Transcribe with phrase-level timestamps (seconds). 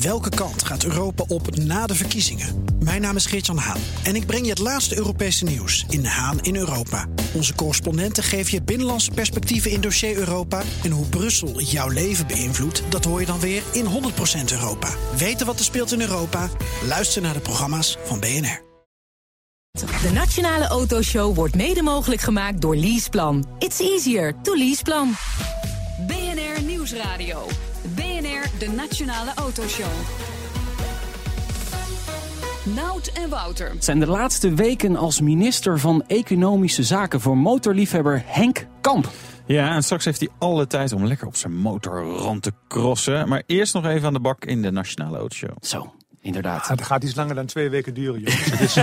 [0.00, 2.64] Welke kant gaat Europa op na de verkiezingen?
[2.78, 6.08] Mijn naam is Geert-Jan Haan en ik breng je het laatste Europese nieuws in de
[6.08, 7.06] Haan in Europa.
[7.34, 10.62] Onze correspondenten geven je binnenlandse perspectieven in dossier Europa.
[10.82, 13.88] En hoe Brussel jouw leven beïnvloedt, dat hoor je dan weer in 100%
[14.52, 14.88] Europa.
[15.16, 16.48] Weten wat er speelt in Europa?
[16.86, 18.64] Luister naar de programma's van BNR.
[20.02, 23.46] De Nationale Autoshow wordt mede mogelijk gemaakt door Leaseplan.
[23.58, 25.14] It's easier to leaseplan.
[26.06, 27.46] BNR Nieuwsradio.
[28.58, 29.86] De Nationale Autoshow.
[32.74, 33.70] Nout en Wouter.
[33.70, 39.10] Het zijn de laatste weken als minister van Economische Zaken voor motorliefhebber Henk Kamp.
[39.46, 43.28] Ja, en straks heeft hij alle tijd om lekker op zijn motor rond te crossen.
[43.28, 45.56] Maar eerst nog even aan de bak in de Nationale Autoshow.
[45.60, 45.94] Zo,
[46.26, 46.68] inderdaad.
[46.68, 48.74] het gaat iets langer dan twee weken duren, jongens.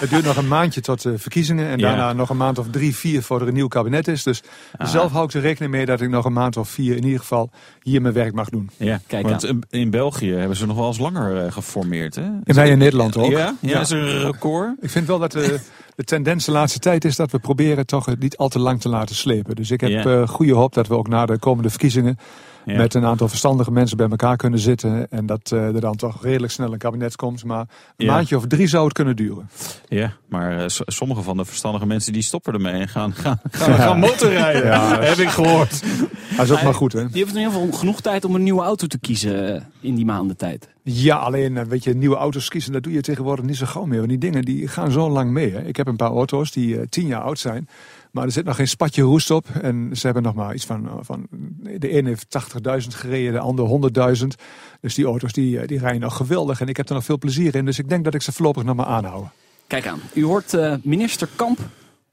[0.00, 1.66] het, duurt nog een maandje tot de verkiezingen.
[1.68, 1.88] En Ja.
[1.88, 4.22] daarna nog een maand of drie, vier voor er een nieuw kabinet is.
[4.22, 4.42] Dus
[4.76, 4.88] Ah.
[4.88, 7.20] zelf hou ik er rekening mee dat ik nog een maand of vier in ieder
[7.20, 7.50] geval
[7.82, 8.70] hier mijn werk mag doen.
[8.76, 9.60] Ja, Kijk want aan.
[9.70, 12.14] in België hebben ze nog wel eens langer eh, geformeerd.
[12.14, 12.22] Hè?
[12.44, 13.30] En wij in Nederland ook.
[13.30, 13.80] Ja, ja, Ja.
[13.80, 14.76] is er een record.
[14.80, 15.60] Ik vind wel dat de,
[15.94, 18.80] de tendens de laatste tijd is dat we proberen toch het niet al te lang
[18.80, 19.56] te laten slepen.
[19.56, 20.04] Dus ik heb Ja.
[20.04, 22.18] eh, goede hoop dat we ook na de komende verkiezingen
[22.66, 22.76] Ja.
[22.76, 25.10] met een aantal verstandige mensen bij elkaar kunnen zitten.
[25.10, 27.44] En dat eh, er dan toch redelijk snel een kabinet komt.
[27.44, 27.60] Maar
[27.96, 28.12] een Ja.
[28.12, 29.48] maandje of drie zou het kunnen duren.
[29.88, 33.74] Ja, maar eh, sommige van de verstandige mensen die stoppen ermee en gaan, gaan, gaan,
[33.74, 34.64] gaan motorrijden.
[34.66, 35.00] Ja.
[35.00, 35.82] heb ik gehoord.
[36.36, 36.98] Dat is ook maar goed hè.
[37.00, 39.94] Je hebt in ieder geval genoeg tijd om een nieuwe auto te kiezen eh, in
[39.94, 40.68] die maanden tijd.
[40.82, 43.96] Ja, alleen weet je, nieuwe auto's kiezen, dat doe je tegenwoordig niet zo gauw meer.
[43.98, 45.52] Want die dingen die gaan zo lang mee.
[45.52, 45.62] Hè.
[45.62, 47.68] Ik heb een paar auto's die eh, tien jaar oud zijn.
[48.10, 49.46] Maar er zit nog geen spatje roest op.
[49.62, 50.88] En ze hebben nog maar iets van...
[51.00, 51.26] van
[51.78, 52.26] de ene heeft
[52.82, 53.66] 80.000 gereden, de ander
[54.18, 54.26] 100.000.
[54.80, 56.60] Dus die auto's die, eh, die rijden nog geweldig.
[56.60, 57.64] En ik heb er nog veel plezier in.
[57.64, 59.32] Dus ik denk dat ik ze voorlopig nog maar aanhouden.
[59.66, 61.58] Kijk aan, u hoort eh, minister Kamp,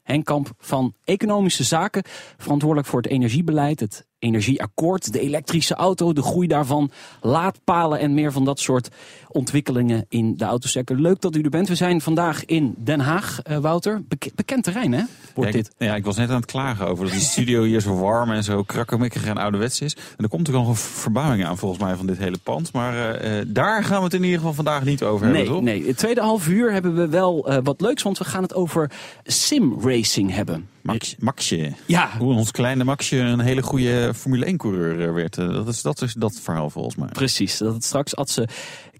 [0.02, 2.02] Henk Kamp van Economische Zaken,
[2.36, 8.32] verantwoordelijk voor het energiebeleid, het energieakkoord, de elektrische auto, de groei daarvan, laadpalen en meer
[8.32, 8.88] van dat soort
[9.28, 10.96] ontwikkelingen in de autosector.
[10.96, 11.68] Leuk dat u er bent.
[11.68, 14.02] We zijn vandaag in Den Haag, eh, Wouter.
[14.08, 15.02] Bek- bekend terrein, hè?
[15.34, 15.74] Wordt ja, ik, dit.
[15.88, 18.44] ja, ik was net aan het klagen over dat die studio hier zo warm en
[18.44, 19.94] zo krakkemikkig en ouderwets is.
[19.94, 22.72] En er komt natuurlijk nog een verbouwing aan volgens mij van dit hele pand.
[22.72, 25.50] Maar eh, eh, daar gaan we het in ieder geval vandaag niet over hebben, Nee,
[25.52, 25.62] toch?
[25.62, 25.86] nee.
[25.86, 28.90] Het tweede half uur hebben we wel wat leuks, want we gaan het over
[29.24, 30.68] simracing hebben.
[30.84, 31.72] Max, Maxje.
[31.86, 35.38] Ja, Hoe ons kleine Maxje een hele goede Formule 1 coureur werd.
[35.38, 37.08] Eh, Dat is, dat is dat verhaal volgens mij.
[37.08, 38.48] Precies, dat het straks Adse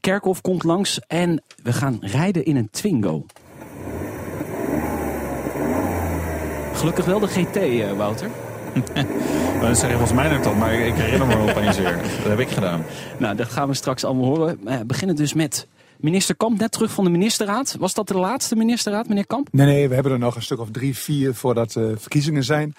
[0.01, 3.27] Kerkhof komt langs en we gaan rijden in een Twingo.
[6.75, 8.31] Gelukkig wel de GT, eh, Wouter.
[8.95, 11.97] Maar dat zeg je volgens mij net al, maar ik herinner me opeens weer.
[11.97, 12.85] Dat heb ik gedaan.
[13.19, 14.59] Nou, dat gaan we straks allemaal horen.
[14.65, 15.67] Eh, We beginnen dus met
[15.97, 17.77] minister Kamp, net terug van de ministerraad.
[17.79, 19.49] Was dat de laatste ministerraad, meneer Kamp?
[19.53, 22.75] Nee, nee, we hebben er nog een stuk of drie, vier voordat uh, verkiezingen zijn.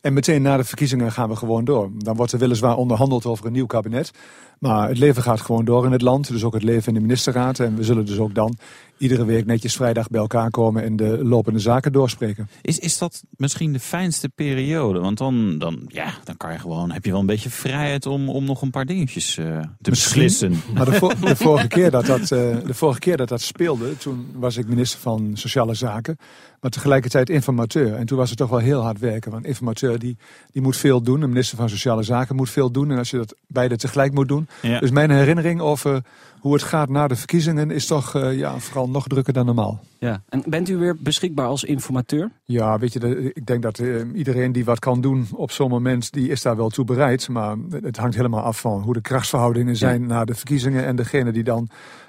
[0.00, 1.90] En meteen na de verkiezingen gaan we gewoon door.
[1.94, 4.10] Dan wordt er weliswaar onderhandeld over een nieuw kabinet.
[4.58, 6.28] Maar het leven gaat gewoon door in het land.
[6.28, 7.58] Dus ook het leven in de ministerraad.
[7.58, 8.58] En we zullen dus ook dan
[8.98, 12.48] iedere week netjes vrijdag bij elkaar komen en de lopende zaken doorspreken.
[12.62, 14.98] Is, is dat misschien de fijnste periode?
[15.00, 18.28] Want dan, dan, ja, dan kan je gewoon, heb je wel een beetje vrijheid om,
[18.28, 20.22] om nog een paar dingetjes uh, te Misschien.
[20.22, 20.74] beslissen.
[20.74, 23.96] Maar de, vo de, vorige keer dat dat, uh, de vorige keer dat dat speelde,
[23.96, 26.18] toen was ik minister van Sociale Zaken.
[26.60, 27.94] Maar tegelijkertijd informateur.
[27.94, 29.30] En toen was het toch wel heel hard werken.
[29.30, 30.16] Want informateur die,
[30.52, 31.20] die moet veel doen.
[31.20, 32.90] De minister van Sociale Zaken moet veel doen.
[32.90, 34.47] En als je dat beide tegelijk moet doen.
[34.62, 34.80] Ja.
[34.80, 36.02] Dus mijn herinnering over
[36.40, 39.80] hoe het gaat na de verkiezingen is toch uh, ja, vooral nog drukker dan normaal.
[39.98, 40.22] Ja.
[40.28, 42.30] En bent u weer beschikbaar als informateur?
[42.44, 45.70] Ja, weet je, de, ik denk dat uh, iedereen die wat kan doen op zo'n
[45.70, 47.28] moment, die is daar wel toe bereid.
[47.28, 50.06] Maar het hangt helemaal af van hoe de krachtsverhoudingen zijn ja.
[50.06, 50.84] na de verkiezingen.
[50.84, 51.68] En degene die dan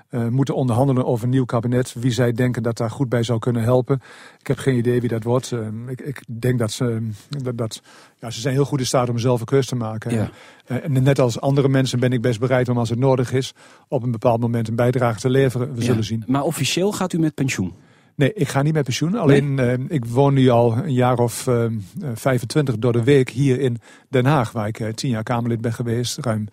[0.10, 1.94] uh, moeten onderhandelen over een nieuw kabinet.
[1.94, 4.02] Wie zij denken dat daar goed bij zou kunnen helpen.
[4.40, 5.52] Ik heb geen idee wie dat wordt.
[5.52, 7.82] Uh, ik, ik, denk dat ze, dat, dat,
[8.20, 10.12] ja, ze zijn heel goed in staat om zelf een keus te maken.
[10.12, 10.30] Ja.
[10.66, 13.54] En net als andere mensen ben ik best bereid om als het nodig is
[13.88, 15.74] op een bepaald moment een bijdrage te leveren.
[15.74, 15.86] We ja.
[15.86, 16.24] zullen zien.
[16.28, 17.74] Maar officieel gaat u met pensioen?
[18.20, 19.16] Nee, ik ga niet met pensioen.
[19.16, 19.78] Alleen nee?
[19.78, 21.66] uh, ik woon nu al een jaar of uh,
[22.14, 23.78] 25 door de week hier in
[24.10, 26.18] Den Haag, waar ik uh, tien jaar Kamerlid ben geweest.
[26.18, 26.48] Ruim,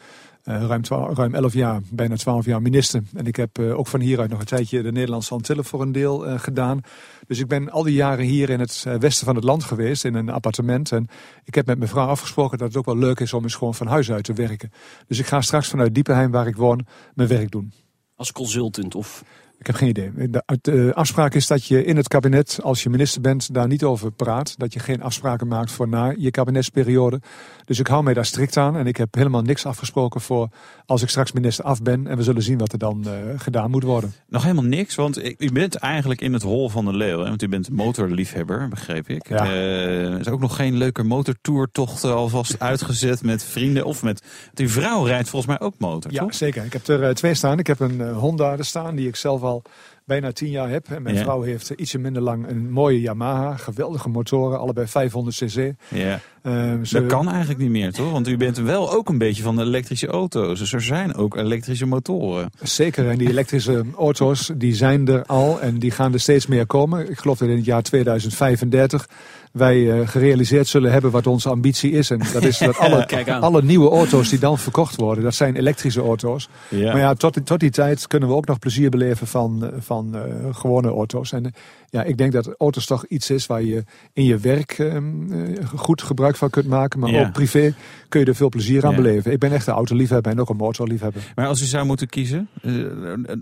[0.46, 0.82] ruim,
[1.14, 3.02] ruim 11 jaar, bijna 12 jaar minister.
[3.14, 5.92] En ik heb uh, ook van hieruit nog een tijdje de Nederlandse Antillen voor een
[5.92, 6.80] deel uh, gedaan.
[7.26, 10.14] Dus ik ben al die jaren hier in het westen van het land geweest, in
[10.14, 10.92] een appartement.
[10.92, 11.08] En
[11.44, 13.74] ik heb met mijn vrouw afgesproken dat het ook wel leuk is om eens gewoon
[13.74, 14.72] van huis uit te werken.
[15.06, 17.72] Dus ik ga straks vanuit Diepenheim, waar ik woon, mijn werk doen.
[18.16, 19.24] Als consultant of
[19.58, 20.10] Ik heb geen idee.
[20.14, 23.84] De, de, afspraak is dat je in het kabinet, als je minister bent, daar niet
[23.84, 24.58] over praat.
[24.58, 27.20] Dat je geen afspraken maakt voor na je kabinetsperiode.
[27.66, 28.76] Dus ik hou mij daar strikt aan.
[28.76, 30.48] En ik heb helemaal niks afgesproken voor
[30.86, 32.06] als ik straks minister af ben.
[32.06, 34.12] En we zullen zien wat er dan uh, gedaan moet worden.
[34.28, 37.18] Nog helemaal niks, want u bent eigenlijk in het hol van de leeuw.
[37.18, 37.28] Hè?
[37.28, 39.28] Want u bent motorliefhebber, begreep ik.
[39.28, 39.46] Ja.
[39.46, 44.22] Uh, is ook nog geen leuke motortourtocht alvast uitgezet met vrienden of met...
[44.54, 46.34] Uw vrouw rijdt volgens mij ook motor, Ja, toch?
[46.34, 46.64] zeker.
[46.64, 47.58] Ik heb er uh, twee staan.
[47.58, 49.62] Ik heb een Honda er staan die ik zelf al
[50.06, 50.86] bijna tien jaar heb.
[50.90, 51.22] En mijn Ja.
[51.22, 53.56] vrouw heeft ietsje minder lang een mooie Yamaha.
[53.56, 55.72] Geweldige motoren, allebei 500 cc.
[55.88, 56.20] Ja.
[56.42, 58.10] Ehm, ze- Dat kan eigenlijk niet meer, toch?
[58.12, 60.58] Want u bent wel ook een beetje van de elektrische auto's.
[60.58, 62.50] Dus er zijn ook elektrische motoren.
[62.62, 66.66] Zeker, en die elektrische auto's die zijn er al en die gaan er steeds meer
[66.66, 67.10] komen.
[67.10, 69.08] Ik geloof dat in het jaar 2035
[69.56, 72.10] wij eh, gerealiseerd zullen hebben wat onze ambitie is.
[72.10, 73.06] En dat is dat alle,
[73.40, 76.48] alle nieuwe auto's die dan verkocht worden, dat zijn elektrische auto's.
[76.68, 76.92] Ja.
[76.92, 80.14] Maar ja, tot, die- tot die tijd kunnen we ook nog plezier beleven van, van
[80.14, 80.22] eh,
[80.52, 81.32] gewone auto's.
[81.32, 81.52] En
[81.90, 85.66] ja, ik denk dat auto's toch iets is waar je in je werk ehm, eh,
[85.76, 87.00] goed gebruik van kunt maken.
[87.00, 87.26] Maar Ja.
[87.26, 87.74] ook privé
[88.08, 88.96] kun je er veel plezier aan Ja.
[88.96, 89.32] beleven.
[89.32, 91.32] Ik ben echt een autoliefhebber en ook een motorliefhebber.
[91.34, 92.72] Maar als u zou moeten kiezen, eh,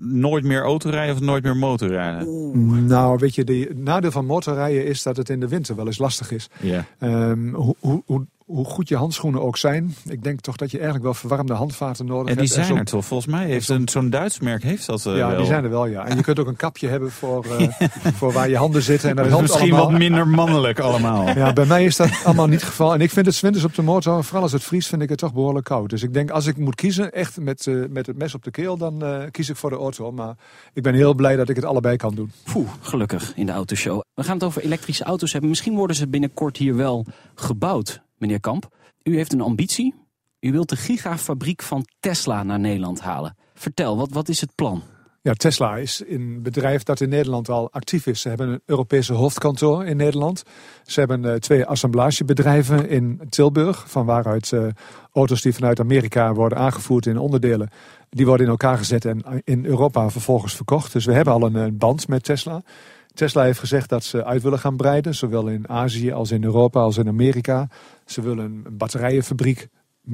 [0.00, 2.86] nooit meer autorijden of nooit meer motorrijden?
[2.86, 5.98] Nou, weet je, de nadeel van motorrijden is dat het in de winter wel eens
[5.98, 6.48] lastig is.
[6.60, 6.84] Ja.
[6.98, 11.04] Ehm, hoe, hoe, hoe, goed je handschoenen ook zijn, ik denk toch dat je eigenlijk
[11.04, 12.48] wel verwarmde handvaten nodig En die hebt.
[12.58, 13.04] En zijn zo- er toch?
[13.04, 15.36] Volgens mij heeft een- zo'n Duits merk heeft dat eh, Ja, wel.
[15.36, 16.06] die zijn er wel, ja.
[16.06, 17.68] En je kunt ook een kapje hebben voor, eh,
[18.18, 19.10] voor waar je handen zitten.
[19.10, 19.90] En dat is misschien allemaal.
[19.90, 21.28] wat minder mannelijk allemaal.
[21.28, 22.94] Ja, bij mij is dat allemaal niet het geval.
[22.94, 25.08] En ik vind het 's winters op de motor, vooral als het vriest, vind ik
[25.08, 25.90] het toch behoorlijk koud.
[25.90, 28.50] Dus ik denk, als ik moet kiezen, echt met, eh, met het mes op de
[28.50, 30.12] keel, dan eh, kies ik voor de auto.
[30.12, 30.34] Maar
[30.72, 32.32] ik ben heel blij dat ik het allebei kan doen.
[32.52, 34.00] Poeh, gelukkig in de autoshow.
[34.14, 35.50] We gaan het over elektrische auto's hebben.
[35.50, 38.68] Misschien worden ze binnenkort hier wel gebouwd, meneer Kamp.
[39.02, 39.94] U heeft een ambitie.
[40.40, 43.36] U wilt de gigafabriek van Tesla naar Nederland halen.
[43.54, 44.82] Vertel, wat, wat is het plan?
[45.24, 48.20] Ja, Tesla is een bedrijf dat in Nederland al actief is.
[48.20, 50.42] Ze hebben een Europese hoofdkantoor in Nederland.
[50.82, 54.66] Ze hebben eh, twee assemblagebedrijven in Tilburg, van waaruit eh,
[55.12, 57.70] auto's die vanuit Amerika worden aangevoerd in onderdelen,
[58.08, 60.92] die worden in elkaar gezet en in Europa vervolgens verkocht.
[60.92, 62.62] Dus we hebben al een, eh, band met Tesla.
[63.14, 66.80] Tesla heeft gezegd dat ze uit willen gaan breiden, zowel in Azië als in Europa
[66.80, 67.68] als in Amerika.
[68.06, 69.68] Ze willen een batterijenfabriek,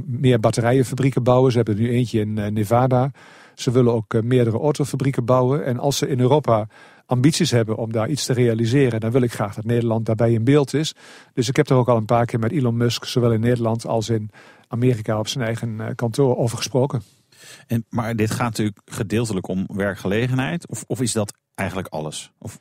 [0.06, 1.50] meer batterijenfabrieken bouwen.
[1.50, 3.10] Ze hebben nu eentje in eh, Nevada.
[3.54, 5.64] Ze willen ook eh, meerdere autofabrieken bouwen.
[5.64, 6.66] En als ze in Europa
[7.06, 10.44] ambities hebben om daar iets te realiseren, dan wil ik graag dat Nederland daarbij in
[10.44, 10.94] beeld is.
[11.34, 13.86] Dus ik heb er ook al een paar keer met Elon Musk, zowel in Nederland
[13.86, 14.30] als in
[14.68, 17.02] Amerika, op zijn eigen eh, kantoor over gesproken.
[17.66, 20.66] En, maar dit gaat natuurlijk gedeeltelijk om werkgelegenheid.
[20.66, 22.32] Of, of is dat eigenlijk alles?
[22.38, 22.58] Of,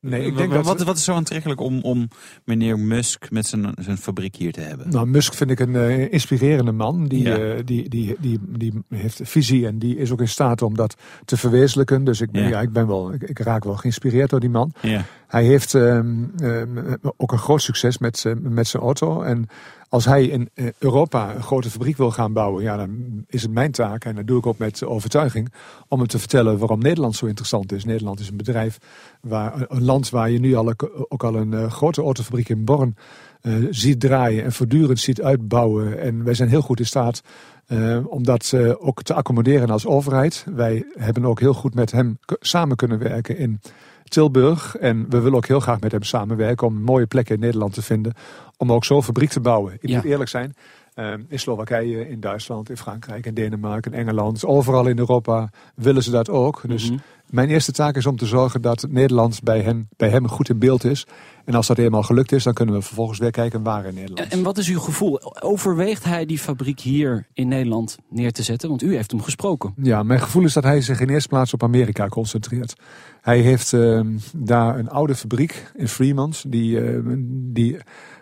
[0.00, 0.64] Nee, ik wat, denk dat...
[0.64, 2.08] wat, wat is zo aantrekkelijk om, om
[2.44, 4.88] meneer Musk met zijn, zijn fabriek hier te hebben?
[4.90, 7.06] Nou, Musk vind ik een eh, inspirerende man.
[7.06, 7.36] Die, Ja.
[7.36, 10.96] eh, die, die, die, die heeft visie en die is ook in staat om dat
[11.24, 12.04] te verwezenlijken.
[12.04, 12.48] Dus ik, ben- Ja.
[12.48, 12.60] ja.
[12.60, 14.72] ik, ben wel, ik, ik raak wel geïnspireerd door die man.
[14.82, 15.04] Ja.
[15.26, 19.22] Hij heeft ehm, ehm, ook een groot succes met, z'n- met zijn auto.
[19.22, 19.46] En
[19.88, 23.50] als hij in eh, Europa een grote fabriek wil gaan bouwen, ja, dan is het
[23.50, 25.52] mijn taak, en dat doe ik ook met overtuiging,
[25.88, 27.84] om hem te vertellen waarom Nederland zo interessant is.
[27.84, 28.78] Nederland is een bedrijf,
[29.20, 30.72] waar, een land waar je nu al,
[31.08, 32.96] ook al een eh, grote autofabriek in Born
[33.40, 36.00] eh, ziet draaien en voortdurend ziet uitbouwen.
[36.00, 37.22] En wij zijn heel goed in staat
[37.68, 40.46] eh, om dat ook te accommoderen als overheid.
[40.54, 43.60] Wij hebben ook heel goed met hem samen kunnen werken in
[44.04, 44.76] Tilburg.
[44.76, 47.82] En we willen ook heel graag met hem samenwerken om mooie plekken in Nederland te
[47.82, 48.12] vinden.
[48.56, 49.72] Om ook zo'n fabriek te bouwen.
[49.80, 49.94] Ik Ja.
[49.96, 50.54] moet eerlijk zijn.
[50.94, 54.44] eh, in Slowakije, in Duitsland, in Frankrijk, in Denemarken, in Engeland.
[54.44, 56.62] Overal in Europa willen ze dat ook.
[56.66, 56.98] Dus Mhm.
[57.30, 60.58] Mijn eerste taak is om te zorgen dat Nederland bij hem, bij hem goed in
[60.58, 61.06] beeld is.
[61.44, 64.20] En als dat eenmaal gelukt is, dan kunnen we vervolgens weer kijken waar in Nederland.
[64.20, 65.42] En, en wat is uw gevoel?
[65.42, 68.68] Overweegt hij die fabriek hier in Nederland neer te zetten?
[68.68, 69.74] Want u heeft hem gesproken.
[69.82, 72.74] Ja, mijn gevoel is dat hij zich in eerste plaats op Amerika concentreert.
[73.20, 77.16] Hij heeft ehm, daar een oude fabriek in Fremont die, ehm,
[77.52, 77.76] die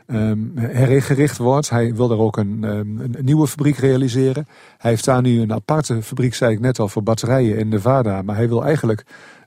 [0.07, 1.71] ehm, hergericht wordt.
[1.71, 4.47] Hij wil daar ook een, ehm, een nieuwe fabriek realiseren.
[4.79, 8.23] Hij heeft daar nu een aparte fabriek, zei ik net al, voor batterijen in Nevada.
[8.23, 9.05] Maar hij wil eigenlijk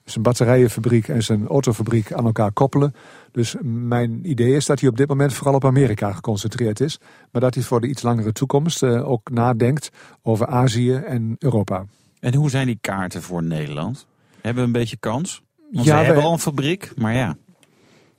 [0.10, 2.96] zijn batterijenfabriek en zijn autofabriek aan elkaar koppelen.
[3.32, 7.00] Dus mijn idee is dat hij op dit moment vooral op Amerika geconcentreerd is.
[7.32, 9.89] Maar dat hij voor de iets langere toekomst eh, ook nadenkt
[10.22, 11.86] over Azië en Europa.
[12.20, 14.08] En hoe zijn die kaarten voor Nederland?
[14.42, 15.44] Hebben we een beetje kans?
[15.72, 17.38] Want Ja, we hebben al een fabriek, maar ja.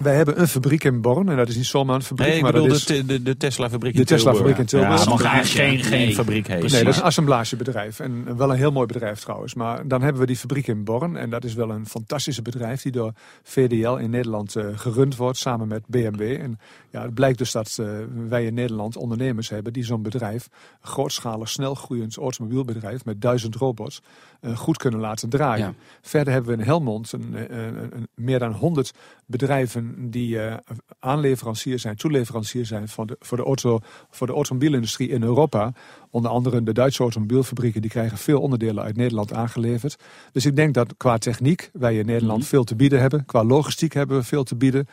[0.01, 2.43] Wij hebben een fabriek in Born en dat is niet zomaar een fabriek, Nee, ik
[2.43, 2.85] maar bedoel dat is...
[2.85, 4.25] de, de, de Tesla-fabriek De in Tilburg.
[4.25, 4.93] Tesla-fabriek in Tilburg.
[4.93, 6.15] Ja, het mag geen, geen Nee.
[6.15, 6.71] fabriek heten.
[6.71, 8.01] Nee, dat is een assemblagebedrijf.
[8.01, 9.55] En wel een heel mooi bedrijf trouwens.
[9.55, 11.17] Maar dan hebben we die fabriek in Born.
[11.17, 15.39] En dat is wel een fantastische bedrijf die door VDL in Nederland eh, gerund wordt
[15.39, 16.21] samen met BMW.
[16.21, 16.59] En
[16.91, 17.87] ja, het blijkt dus dat eh,
[18.29, 20.49] wij in Nederland ondernemers hebben die zo'n bedrijf,
[20.81, 24.03] grootschalig snel groeiend automobielbedrijf met duizend robots,
[24.41, 25.67] eh, goed kunnen laten draaien.
[25.67, 25.75] Ja.
[26.01, 28.93] Verder hebben we in Helmond een, eh, een, een- meer dan 100
[29.27, 30.57] bedrijven die eh,
[30.99, 33.79] aanleverancier zijn, toeleverancier zijn voor de, voor, de auto,
[34.11, 35.73] voor de automobielindustrie in Europa.
[36.11, 39.97] Onder andere de Duitse automobielfabrieken die krijgen veel onderdelen uit Nederland aangeleverd.
[40.33, 43.25] Dus ik denk dat qua techniek wij in Nederland veel te bieden hebben.
[43.27, 44.89] Qua logistiek hebben we veel te bieden.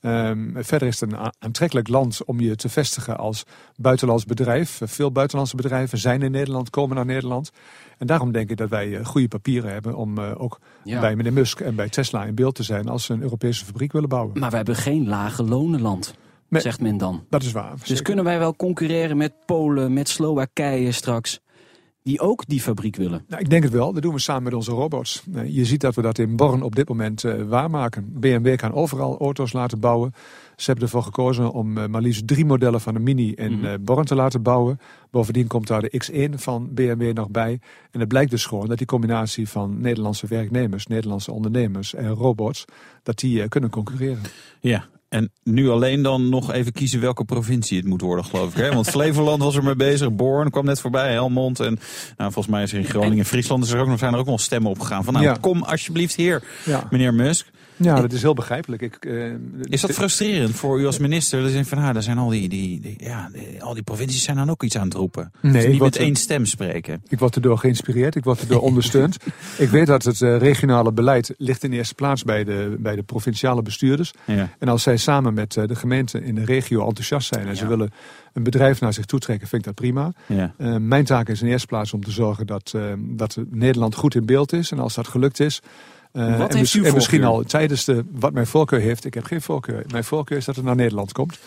[0.00, 3.44] Ehm, verder is het een aantrekkelijk land om je te vestigen als
[3.76, 4.80] buitenlands bedrijf.
[4.84, 7.50] Veel buitenlandse bedrijven zijn in Nederland, komen naar Nederland.
[7.98, 11.00] En daarom denk ik dat wij eh, goede papieren hebben om eh, ook Ja.
[11.00, 13.92] bij meneer Musk en bij Tesla in beeld te zijn als ze een Europese fabriek
[13.92, 14.38] willen bouwen.
[14.38, 16.14] Maar we hebben geen lage lonenland,
[16.50, 17.24] zegt men dan.
[17.30, 17.74] Dat is waar.
[17.78, 18.02] Dus zeker.
[18.02, 21.40] kunnen wij wel concurreren met Polen, met Slowakije straks,
[22.02, 23.24] die ook die fabriek willen?
[23.28, 23.92] Nou, ik denk het wel.
[23.92, 25.22] Dat doen we samen met onze robots.
[25.34, 28.06] Eh, Je ziet dat we dat in Born op dit moment eh, waarmaken.
[28.20, 30.12] BMW kan overal auto's laten bouwen.
[30.56, 33.64] Ze hebben ervoor gekozen om eh, maar liefst drie modellen van de Mini in Mhm.
[33.64, 34.78] eh, Born te laten bouwen.
[35.10, 37.60] Bovendien komt daar de X1 van BMW nog bij.
[37.90, 42.64] En het blijkt dus gewoon dat die combinatie van Nederlandse werknemers, Nederlandse ondernemers en robots,
[43.02, 44.22] dat die eh, kunnen concurreren.
[44.60, 48.56] Ja, en nu alleen dan nog even kiezen welke provincie het moet worden, geloof ik.
[48.56, 48.72] Hè?
[48.74, 51.60] Want Flevoland was er mee bezig, Born kwam net voorbij, Helmond.
[51.60, 51.78] En
[52.16, 54.18] nou, volgens mij is er in Groningen en Friesland is er ook, nog- zijn er
[54.18, 55.04] ook nog stemmen opgegaan.
[55.04, 55.36] Van nou, Ja.
[55.40, 57.46] kom alsjeblieft hier, Ja, meneer Musk.
[57.76, 58.82] Ja dat is heel begrijpelijk.
[58.82, 59.24] Ik, eh,
[59.62, 61.42] Is dat frustrerend voor u als minister?
[61.42, 64.22] Dat denkt van, nou, daar zijn al die, die, die- ja, die- al die provincies
[64.22, 65.32] zijn dan ook iets aan het roepen.
[65.40, 67.02] Nee, ik niet met één stem spreken.
[67.08, 69.16] Ik word erdoor geïnspireerd, ik word erdoor ondersteund.
[69.58, 73.02] Ik weet dat het eh, regionale beleid ligt in eerste plaats bij de, bij de
[73.02, 74.12] provinciale bestuurders.
[74.24, 74.48] Ja.
[74.58, 77.66] En als zij samen met eh, de gemeente in de regio enthousiast zijn en ze
[77.66, 77.90] willen
[78.32, 80.12] een bedrijf naar zich toe trekken, vind ik dat prima.
[80.26, 80.54] Ja.
[80.78, 84.52] Mijn taak is in eerste plaats om te zorgen dat, dat Nederland goed in beeld
[84.52, 84.70] is.
[84.70, 85.60] En als dat gelukt is.
[86.12, 88.04] Eh, Wat en, heeft uw en misschien al tijdens de.
[88.10, 89.84] Wat mijn voorkeur heeft, ik heb geen voorkeur.
[89.90, 91.38] Mijn voorkeur is dat het naar Nederland komt.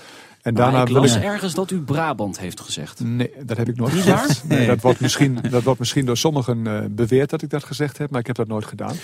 [0.42, 1.24] En Maar daarna ik wil ik.
[1.24, 3.00] ergens dat u Brabant heeft gezegd.
[3.00, 4.44] Nee, dat heb ik nooit Niet gezegd.
[4.48, 4.58] waar?
[4.58, 7.98] Nee, dat, wordt misschien, dat wordt misschien door sommigen eh, beweerd dat ik dat gezegd
[7.98, 8.96] heb, maar ik heb dat nooit gedaan.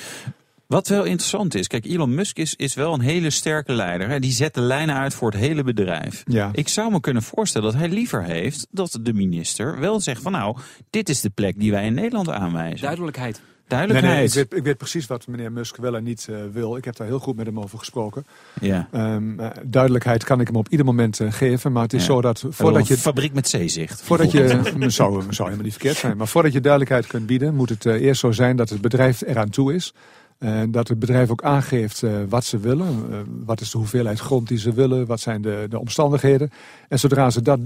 [0.67, 4.09] Wat wel interessant is, kijk, Elon Musk is, is wel een hele sterke leider.
[4.09, 4.19] Hè?
[4.19, 6.23] Die zet de lijnen uit voor het hele bedrijf.
[6.25, 6.49] Ja.
[6.53, 10.31] Ik zou me kunnen voorstellen dat hij liever heeft dat de minister wel zegt van
[10.31, 10.57] nou,
[10.89, 12.81] dit is de plek die wij in Nederland aanwijzen.
[12.81, 13.41] Duidelijkheid.
[13.77, 14.17] Nee, Duidelijkheid.
[14.35, 16.77] nee, ik, weet, ik weet precies wat meneer Musk wel en niet eh, wil.
[16.77, 18.25] Ik heb daar heel goed met hem over gesproken.
[18.61, 18.87] Ja.
[18.91, 21.71] Ehm, eh, duidelijkheid kan ik hem op ieder moment eh, geven.
[21.71, 22.05] Maar het is Ja.
[22.13, 24.01] zo dat Voordat je fabriek met zeezicht.
[24.01, 24.47] voordat je
[24.87, 26.17] zou, zou helemaal niet verkeerd zijn.
[26.17, 29.49] Maar voordat je duidelijkheid kunt bieden, moet het eerst zo zijn dat het bedrijf eraan
[29.49, 29.93] toe is.
[30.41, 32.87] Eh, dat het bedrijf ook aangeeft eh, wat ze willen.
[33.11, 35.05] Eh, wat is de hoeveelheid grond die ze willen?
[35.05, 36.51] Wat zijn de, de omstandigheden?
[36.87, 37.59] En zodra ze dat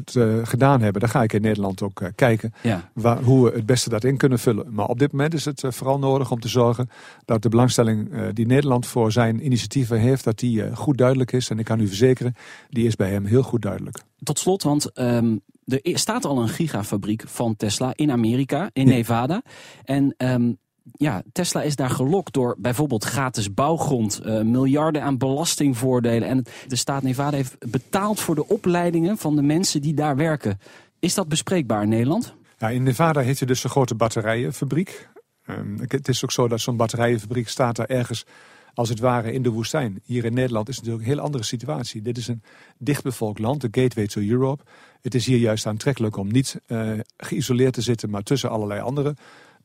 [0.43, 2.89] gedaan hebben, dan ga ik in Nederland ook kijken Ja.
[2.93, 4.73] waar, hoe we het beste dat in kunnen vullen.
[4.73, 6.89] Maar op dit moment is het vooral nodig om te zorgen
[7.25, 11.49] dat de belangstelling die Nederland voor zijn initiatieven heeft, dat die goed duidelijk is.
[11.49, 12.35] En ik kan u verzekeren,
[12.69, 13.97] die is bij hem heel goed duidelijk.
[14.23, 18.93] Tot slot, want ehm, er staat al een gigafabriek van Tesla in Amerika, in Ja.
[18.93, 19.41] Nevada.
[19.83, 20.51] En ehm,
[20.91, 26.27] ja, Tesla is daar gelokt door bijvoorbeeld gratis bouwgrond, eh, miljarden aan belastingvoordelen.
[26.27, 30.59] En de staat Nevada heeft betaald voor de opleidingen van de mensen die daar werken.
[30.99, 32.35] Is dat bespreekbaar in Nederland?
[32.57, 35.09] Ja, in Nevada heeft je dus een grote batterijenfabriek.
[35.45, 38.25] Ehm, het is ook zo dat zo'n batterijenfabriek staat daar ergens
[38.73, 40.01] als het ware in de woestijn.
[40.03, 42.01] Hier in Nederland is het natuurlijk een heel andere situatie.
[42.01, 42.43] Dit is een
[42.77, 44.63] dichtbevolkt land, de gateway to Europe.
[45.01, 49.15] Het is hier juist aantrekkelijk om niet eh, geïsoleerd te zitten, maar tussen allerlei andere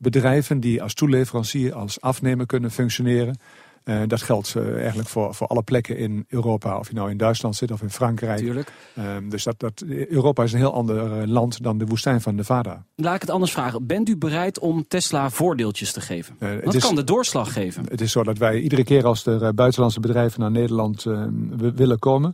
[0.01, 3.37] bedrijven die als toeleverancier, als afnemer kunnen functioneren.
[3.83, 7.17] Eh, dat geldt eh, eigenlijk voor, voor alle plekken in Europa, of je nou in
[7.17, 8.39] Duitsland zit of in Frankrijk.
[8.39, 8.71] Natuurlijk.
[8.95, 12.35] Ehm, dus dat, dat, Europa is een heel ander eh, land dan de woestijn van
[12.35, 12.85] Nevada.
[12.95, 13.85] Laat ik het anders vragen.
[13.85, 16.35] Bent u bereid om Tesla voordeeltjes te geven?
[16.63, 17.85] Wat is- kan de doorslag geven?
[17.89, 21.23] Het is zo dat wij iedere keer als er buitenlandse bedrijven naar Nederland eh,
[21.57, 22.33] w- willen komen,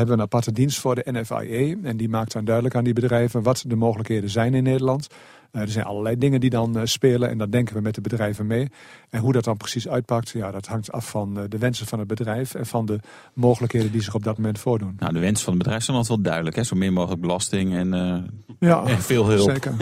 [0.00, 1.76] hebben we een aparte dienst voor, de NFIA.
[1.82, 5.08] En die maakt dan duidelijk aan die bedrijven wat de mogelijkheden zijn in Nederland.
[5.54, 8.00] Eh, er zijn allerlei dingen die dan eh, spelen en daar denken we met de
[8.00, 8.68] bedrijven mee.
[9.10, 11.98] En hoe dat dan precies uitpakt, ja, dat hangt af van eh, de wensen van
[11.98, 12.98] het bedrijf en van de
[13.34, 14.96] mogelijkheden die zich op dat moment voordoen.
[14.98, 16.56] Nou, de wens van het bedrijf zijn altijd wel duidelijk.
[16.56, 16.64] Hè?
[16.64, 18.16] Zo min mogelijk belasting en, eh,
[18.58, 19.50] Ja, en veel hulp.
[19.50, 19.74] zeker.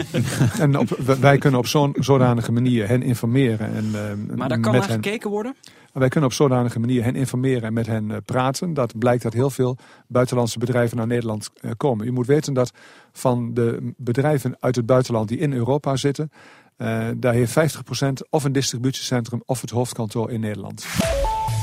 [0.59, 0.89] en op,
[1.19, 3.73] wij kunnen op zo'n zodanige manier hen informeren.
[3.73, 3.91] En,
[4.35, 5.55] Maar daar kan met naar hen, gekeken worden?
[5.93, 8.73] Wij kunnen op zodanige manier hen informeren en met hen eh, praten.
[8.73, 12.07] Dat blijkt dat heel veel buitenlandse bedrijven naar Nederland eh, komen.
[12.07, 12.71] U moet weten dat
[13.11, 16.31] van de bedrijven uit het buitenland die in Europa zitten...
[16.77, 20.85] eh, daar heeft 50% of een distributiecentrum of het hoofdkantoor in Nederland.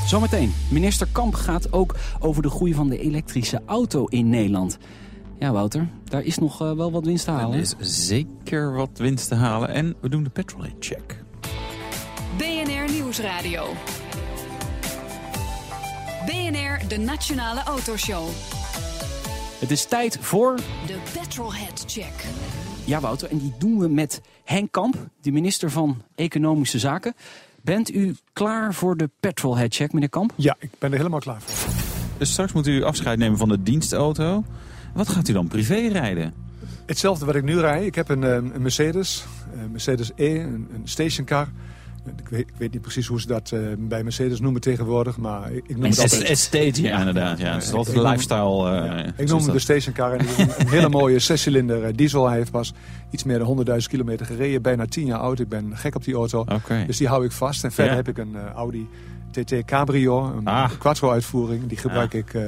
[0.05, 4.77] Zometeen, minister Kamp gaat ook over de groei van de elektrische auto in Nederland.
[5.39, 7.53] Ja, Wouter, daar is nog uh, wel wat winst te halen.
[7.53, 11.23] Er is zeker wat winst te halen en we doen de petrolhead check.
[12.37, 13.63] BNR Nieuwsradio.
[16.25, 18.27] BNR, de Nationale Autoshow.
[19.59, 20.55] Het is tijd voor...
[20.85, 22.25] De Petrolhead Check.
[22.85, 27.13] Ja, Wouter, en die doen we met Henk Kamp, de minister van Economische Zaken.
[27.61, 30.33] Bent u klaar voor de Petrolhead Check, meneer Kamp?
[30.35, 31.73] Ja, ik ben er helemaal klaar voor.
[32.17, 34.43] Dus straks moet u afscheid nemen van de dienstauto.
[34.93, 36.33] Wat gaat u dan privé rijden?
[36.85, 37.85] Hetzelfde wat ik nu rijd.
[37.85, 41.47] Ik heb een, eh, een Mercedes, een Mercedes E, een, een stationcar...
[42.05, 45.51] Ik weet, ik weet, niet precies hoe ze dat uh, bij Mercedes noemen tegenwoordig, maar
[45.51, 46.23] ik noem het altijd...
[46.23, 47.39] Estate, ja, inderdaad.
[47.39, 47.53] Ja.
[47.53, 48.85] Het is altijd een lifestyle.
[48.85, 52.27] Uh, ik noem hem de stationcar en een, een hele mooie zescilinder uh, diesel.
[52.27, 52.73] Hij heeft pas
[53.11, 55.39] iets meer dan 100.000 kilometer gereden, bijna 10 jaar oud.
[55.39, 56.85] Ik ben gek op die auto, okay.
[56.85, 57.63] dus die hou ik vast.
[57.63, 58.87] En verder heb ik een Audi
[59.31, 60.69] TT Cabrio, een ah.
[60.79, 61.67] quattro-uitvoering.
[61.67, 62.19] Die gebruik ja.
[62.19, 62.43] ik uh,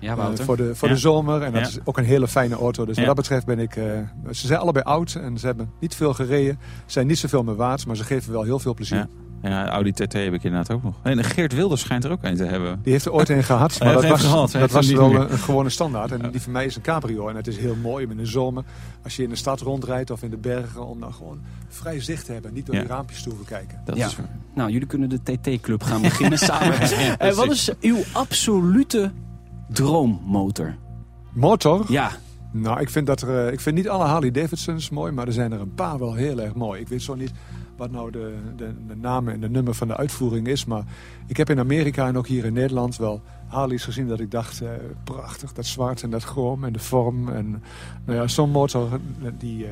[0.00, 0.94] ja, uh, voor, de, voor ja.
[0.94, 1.42] de zomer.
[1.42, 2.84] En dat is ook een hele fijne auto.
[2.84, 3.76] Dus wat dat betreft ben ik...
[3.76, 3.84] Uh,
[4.30, 6.58] ze zijn allebei oud en ze hebben niet veel gereden.
[6.86, 9.08] Ze zijn niet zoveel meer waard, maar ze geven wel heel veel plezier.
[9.42, 10.94] Ja, Audi TT heb ik inderdaad ook nog.
[11.02, 12.80] En Geert Wilders schijnt er ook een te hebben.
[12.82, 15.38] Die heeft er ooit een gehad, maar dat was, gehad, dat was wel een, een,
[15.38, 16.12] gewone standaard.
[16.12, 17.28] En die van mij is een cabrio.
[17.28, 18.64] En het is heel mooi in de zomer.
[19.02, 22.26] Als je in de stad rondrijdt of in de bergen, om dan gewoon vrij zicht
[22.26, 22.52] te hebben.
[22.52, 22.80] Niet door ja.
[22.80, 23.80] die raampjes te hoeven kijken.
[23.84, 24.06] Dat ja.
[24.06, 24.16] is
[24.54, 26.74] nou, jullie kunnen de TT-club gaan beginnen samen.
[27.22, 29.10] uh, wat is uw absolute
[29.68, 30.74] droommotor?
[31.32, 31.84] Motor?
[31.88, 32.10] Ja.
[32.52, 35.52] Nou, ik vind, dat er, ik vind niet alle Harley Davidsons mooi, maar er zijn
[35.52, 36.80] er een paar wel heel erg mooi.
[36.80, 37.32] Ik weet zo niet
[37.76, 40.64] wat nou de, de, de naam en de nummer van de uitvoering is.
[40.64, 40.84] Maar
[41.26, 44.60] ik heb in Amerika en ook hier in Nederland wel Harleys gezien dat ik dacht,
[44.60, 44.70] eh,
[45.04, 47.28] prachtig, dat zwart en dat chroom en de vorm.
[47.28, 47.62] En
[48.04, 49.00] nou ja, zo'n motor,
[49.38, 49.70] die, uh,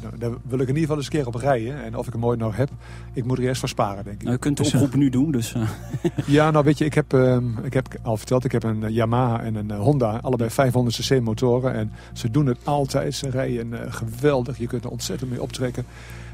[0.00, 1.84] daar wil ik in ieder geval eens een keer op rijden.
[1.84, 2.70] En of ik hem ooit nog heb,
[3.12, 4.22] ik moet er eerst voor sparen, denk ik.
[4.22, 5.54] Nou, je kunt de oproep nu doen, dus...
[5.54, 5.68] Uh.
[6.26, 9.42] ja, nou weet je, ik heb, uh, ik heb al verteld, ik heb een Yamaha
[9.42, 10.18] en een Honda.
[10.22, 11.74] Allebei 500 cc motoren.
[11.74, 14.58] En ze doen het altijd, ze rijden geweldig.
[14.58, 15.84] Je kunt er ontzettend mee optrekken.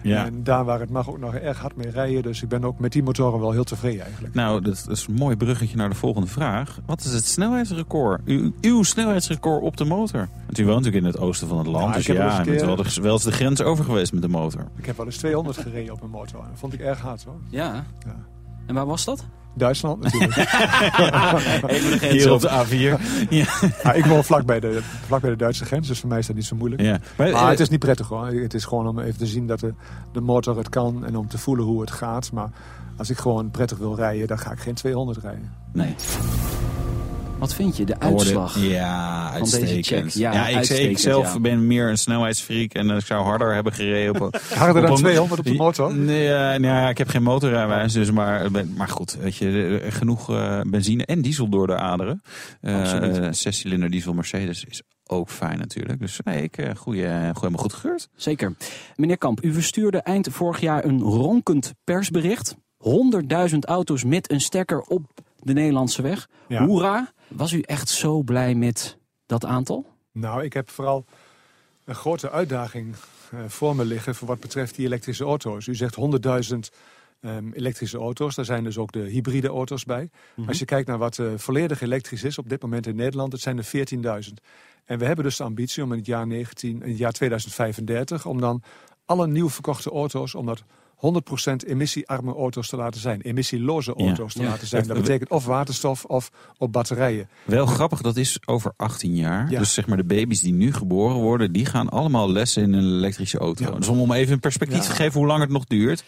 [0.04, 0.25] Ja.
[0.25, 2.23] En daar waar het mag ook nog erg hard mee rijden.
[2.23, 4.35] Dus ik ben ook met die motoren wel heel tevreden eigenlijk.
[4.35, 6.80] Nou, dat is een mooi bruggetje naar de volgende vraag.
[6.87, 8.21] Wat is het snelheidsrecord?
[8.25, 10.28] Uw, uw snelheidsrecord op de motor?
[10.47, 11.87] Want u woont natuurlijk in het oosten van het land.
[11.87, 14.23] Ja, dus ik heb ja, een wel, de, wel eens de grens over geweest met
[14.23, 14.66] de motor.
[14.76, 16.40] Ik heb wel eens 200 gereden op een motor.
[16.40, 17.40] Dat vond ik erg hard hoor.
[17.49, 17.84] Ja.
[18.06, 18.16] Ja.
[18.66, 19.25] En waar was dat?
[19.56, 20.37] Duitsland natuurlijk.
[21.66, 23.28] Even de grens op de A4.
[23.30, 23.92] Ja.
[23.92, 26.37] Ik woon vlak bij, de, vlak bij de Duitse grens, dus voor mij is dat
[26.37, 26.82] niet zo moeilijk.
[26.82, 26.99] Ja.
[27.16, 28.26] Maar, Maar eh, het is niet prettig hoor.
[28.26, 29.75] Het is gewoon om even te zien dat de,
[30.12, 32.32] de motor het kan en om te voelen hoe het gaat.
[32.32, 32.50] Maar
[32.96, 35.52] als ik gewoon prettig wil rijden, dan ga ik geen 200 rijden.
[35.73, 35.94] Nee.
[37.38, 38.58] Wat vind je, de uitslag?
[38.58, 39.86] Ja, van deze uitstekend.
[39.86, 40.08] check?
[40.22, 41.40] Ja, Ja, ik, zelf ja.
[41.40, 44.22] ben meer een snelheidsfreak en eh, ik zou harder hebben gereden.
[44.22, 45.94] Op, Harder dan op een- 200 op de motor?
[45.94, 49.92] Nee, eh, nou ja, ik heb geen motorrijwijs, dus maar, maar goed, weet je, eh,
[49.92, 52.22] genoeg eh, benzine en diesel door de aderen.
[52.61, 53.18] Eh, Absoluut.
[53.18, 56.00] eh, Zescilinder diesel Mercedes is ook fijn natuurlijk.
[56.00, 58.09] Dus nee, ik uh, goeie, goeie me goed gekeurd.
[58.16, 58.54] Zeker.
[58.96, 62.54] Meneer Kamp, u verstuurde eind vorig jaar een ronkend persbericht.
[63.50, 65.02] 100.000 auto's met een stekker op
[65.44, 66.28] de Nederlandse weg.
[66.48, 66.66] Ja.
[66.66, 67.12] Hoera!
[67.28, 69.87] Was u echt zo blij met dat aantal?
[70.12, 71.04] Nou, ik heb vooral
[71.85, 72.94] een grote uitdaging
[73.30, 75.66] eh, voor me liggen voor wat betreft die elektrische auto's.
[75.66, 76.59] U zegt 100.000
[77.20, 80.11] ehm, elektrische auto's, daar zijn dus ook de hybride auto's bij.
[80.46, 83.40] Als je kijkt naar wat eh, volledig elektrisch is op dit moment in Nederland, het
[83.40, 84.33] zijn er 14.000.
[84.85, 88.26] En we hebben dus de ambitie om in het jaar, 19, in het jaar 2035,
[88.26, 88.62] om dan
[89.04, 90.64] alle nieuw verkochte auto's, om dat
[90.96, 93.20] 100% emissiearme auto's te laten zijn.
[93.20, 94.04] Emissieloze Ja.
[94.07, 94.48] auto's te Ja.
[94.48, 94.87] laten zijn.
[94.87, 97.28] Dat betekent of waterstof of op batterijen.
[97.44, 99.50] Wel grappig, dat is over 18 jaar.
[99.50, 99.59] Ja.
[99.59, 102.85] Dus zeg maar de baby's die nu geboren worden, die gaan allemaal lessen in een
[102.96, 103.64] elektrische auto.
[103.64, 103.70] Ja.
[103.78, 104.85] Dus om, om even een perspectief Ja.
[104.85, 106.04] te geven hoe lang het nog duurt.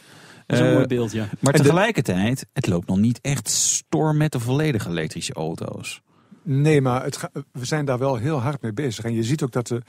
[0.46, 1.28] Dat is een Eh, mooi beeld, ja.
[1.40, 6.00] Maar tegelijkertijd, het loopt nog niet echt storm met de volledig elektrische auto's.
[6.48, 9.04] Nee, maar het we zijn daar wel heel hard mee bezig.
[9.04, 9.82] En je ziet ook dat de,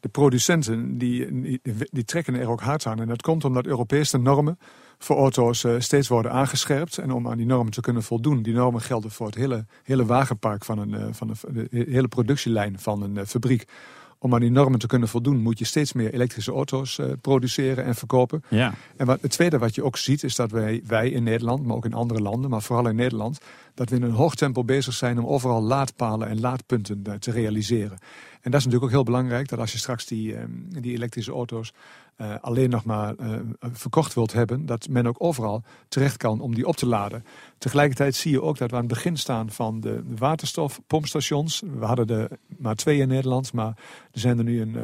[0.00, 3.00] de producenten, die, die, trekken er ook hard aan.
[3.00, 4.58] En dat komt omdat Europese normen
[4.98, 6.98] voor auto's eh, steeds worden aangescherpt.
[6.98, 10.06] En om aan die normen te kunnen voldoen, die normen gelden voor het hele, hele
[10.06, 13.66] wagenpark van een, eh, van een, de hele productielijn van een eh, fabriek.
[14.22, 17.84] Om aan die normen te kunnen voldoen, moet je steeds meer elektrische auto's eh, produceren
[17.84, 18.44] en verkopen.
[18.48, 18.74] Ja.
[18.96, 21.76] En wat, het tweede wat je ook ziet is dat wij, wij in Nederland, maar
[21.76, 23.40] ook in andere landen, maar vooral in Nederland,
[23.74, 27.30] dat we in een hoog tempo bezig zijn om overal laadpalen en laadpunten eh, te
[27.30, 27.98] realiseren.
[28.40, 31.32] En dat is natuurlijk ook heel belangrijk, dat als je straks die, ehm, die elektrische
[31.32, 31.72] auto's
[32.16, 33.28] eh, alleen nog maar eh,
[33.72, 37.24] verkocht wilt hebben, dat men ook overal terecht kan om die op te laden.
[37.58, 41.62] Tegelijkertijd zie je ook dat we aan het begin staan van de waterstofpompstations.
[41.78, 43.66] We hadden er maar twee in Nederland, maar
[44.12, 44.82] er zijn er nu een, eh,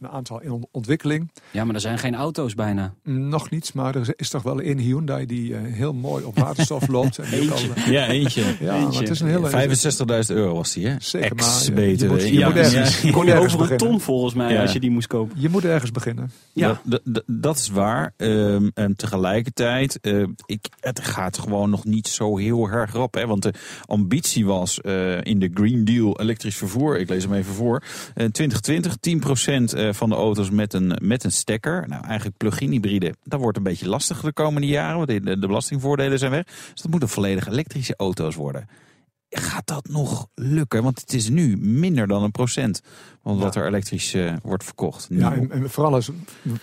[0.00, 1.30] een aantal in on- ontwikkeling.
[1.50, 2.94] Ja, maar er zijn geen auto's bijna.
[3.02, 7.18] Nog niet, maar er is toch wel één Hyundai die heel mooi op waterstof loopt.
[7.18, 8.56] En ook al, Ja, eentje.
[8.60, 9.48] ja, maar het is een hele...
[9.50, 10.94] 65.000 euro was die, hè?
[10.98, 12.98] Zeker, maar je moet- je Ja, moet ergens- ja.
[13.00, 14.60] je moet Kon je over een ton volgens mij Ja.
[14.62, 15.40] als je die moest kopen.
[15.40, 16.30] Je moet ergens beginnen.
[16.54, 16.80] Ja.
[17.26, 18.12] Dat, is waar.
[18.16, 23.14] Ehm, en tegelijkertijd, eh, ik, het gaat gewoon nog niet zo heel erg rap.
[23.14, 23.26] Hè?
[23.26, 23.54] Want de
[23.86, 26.98] ambitie was eh, in de Green Deal elektrisch vervoer.
[26.98, 27.82] Ik lees hem even voor.
[28.14, 31.88] Eh 2020 10% eh, van de auto's met een, met een stekker.
[31.88, 33.14] Nou, eigenlijk plug-in hybride.
[33.24, 34.96] Dat wordt een beetje lastig de komende jaren.
[34.96, 36.44] Want de, de belastingvoordelen zijn weg.
[36.44, 38.68] Dus dat moeten volledig elektrische auto's worden.
[39.36, 40.82] Gaat dat nog lukken?
[40.82, 42.80] Want het is nu minder dan een procent.
[43.22, 43.60] van wat Ja.
[43.60, 45.06] er elektrisch eh, wordt verkocht.
[45.10, 46.10] Ja, en, en vooral als,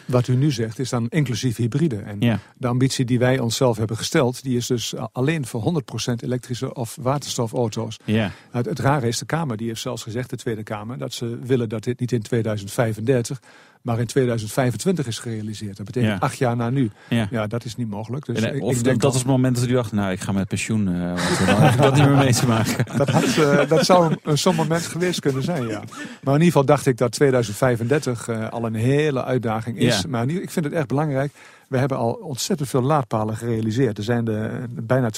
[0.06, 1.96] wat u nu zegt, is dan inclusief hybride.
[1.98, 2.40] En Ja.
[2.58, 5.82] de ambitie die wij onszelf hebben gesteld, die is dus alleen voor
[6.12, 7.98] 100% elektrische of waterstofauto's.
[8.06, 8.32] ja.
[8.52, 11.40] Het, het rare is, de Kamer die heeft zelfs gezegd, de Tweede Kamer, dat ze
[11.44, 13.42] willen dat dit niet in 2035,
[13.82, 15.78] maar in 2025 is gerealiseerd.
[15.78, 16.18] Dat betekent Ja.
[16.20, 16.92] acht jaar na nu.
[17.10, 17.28] Ja.
[17.32, 18.26] Ja, dat is niet mogelijk.
[18.26, 20.20] Dus En, ik, of ik denk dat is het moment dat u dacht, nou, ik
[20.20, 22.86] ga met pensioen, eh, want dan heb ik dat niet meer mee te maken.
[22.98, 25.80] Dat, had, eh, dat zou een- zo'n moment geweest kunnen zijn, ja.
[26.24, 30.02] Maar in ieder geval dacht ik dat 2035 eh, al een hele uitdaging is.
[30.02, 30.08] Ja.
[30.10, 31.32] Maar ieder- ik vind het erg belangrijk.
[31.68, 33.98] We hebben al ontzettend veel laadpalen gerealiseerd.
[33.98, 35.10] Er zijn de, bijna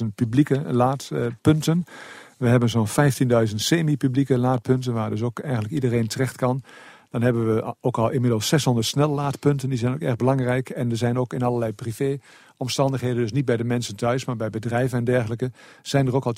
[0.00, 1.84] 12.000 publieke laadpunten.
[2.38, 2.86] We hebben zo'n
[3.48, 4.92] 15.000 semi-publieke laadpunten...
[4.92, 6.62] waar dus ook eigenlijk iedereen terecht kan.
[7.16, 9.68] Dan hebben we ook al inmiddels 600 snellaadpunten.
[9.68, 10.70] Die zijn ook erg belangrijk.
[10.70, 12.18] En er zijn ook in allerlei privé
[12.56, 15.50] omstandigheden, dus niet bij de mensen thuis, maar bij bedrijven en dergelijke,
[15.82, 16.34] zijn er ook al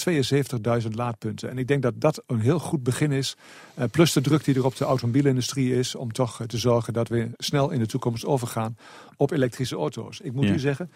[0.82, 1.50] 72.000 laadpunten.
[1.50, 3.36] En ik denk dat dat een heel goed begin is.
[3.74, 6.92] eh, plus de druk die er op de automobielindustrie is, om toch eh, te zorgen
[6.92, 8.76] dat we snel in de toekomst overgaan
[9.16, 10.20] op elektrische auto's.
[10.20, 10.52] Ik moet Ja.
[10.52, 10.90] u zeggen,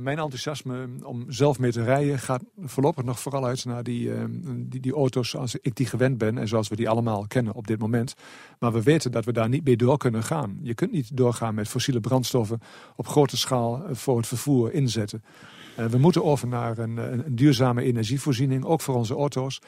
[0.00, 4.24] mijn enthousiasme om zelf mee te rijden gaat voorlopig nog vooral uit naar die, eh,
[4.46, 7.66] die, die auto's zoals ik die gewend ben en zoals we die allemaal kennen op
[7.66, 8.14] dit moment.
[8.58, 10.58] Maar we weten dat we daar niet mee door kunnen gaan.
[10.62, 12.60] Je kunt niet doorgaan met fossiele brandstoffen
[12.96, 15.24] op grote schaal eh, voor het vervoer inzetten.
[15.76, 19.60] Eh, we moeten over naar een, duurzame energievoorziening, ook voor onze auto's.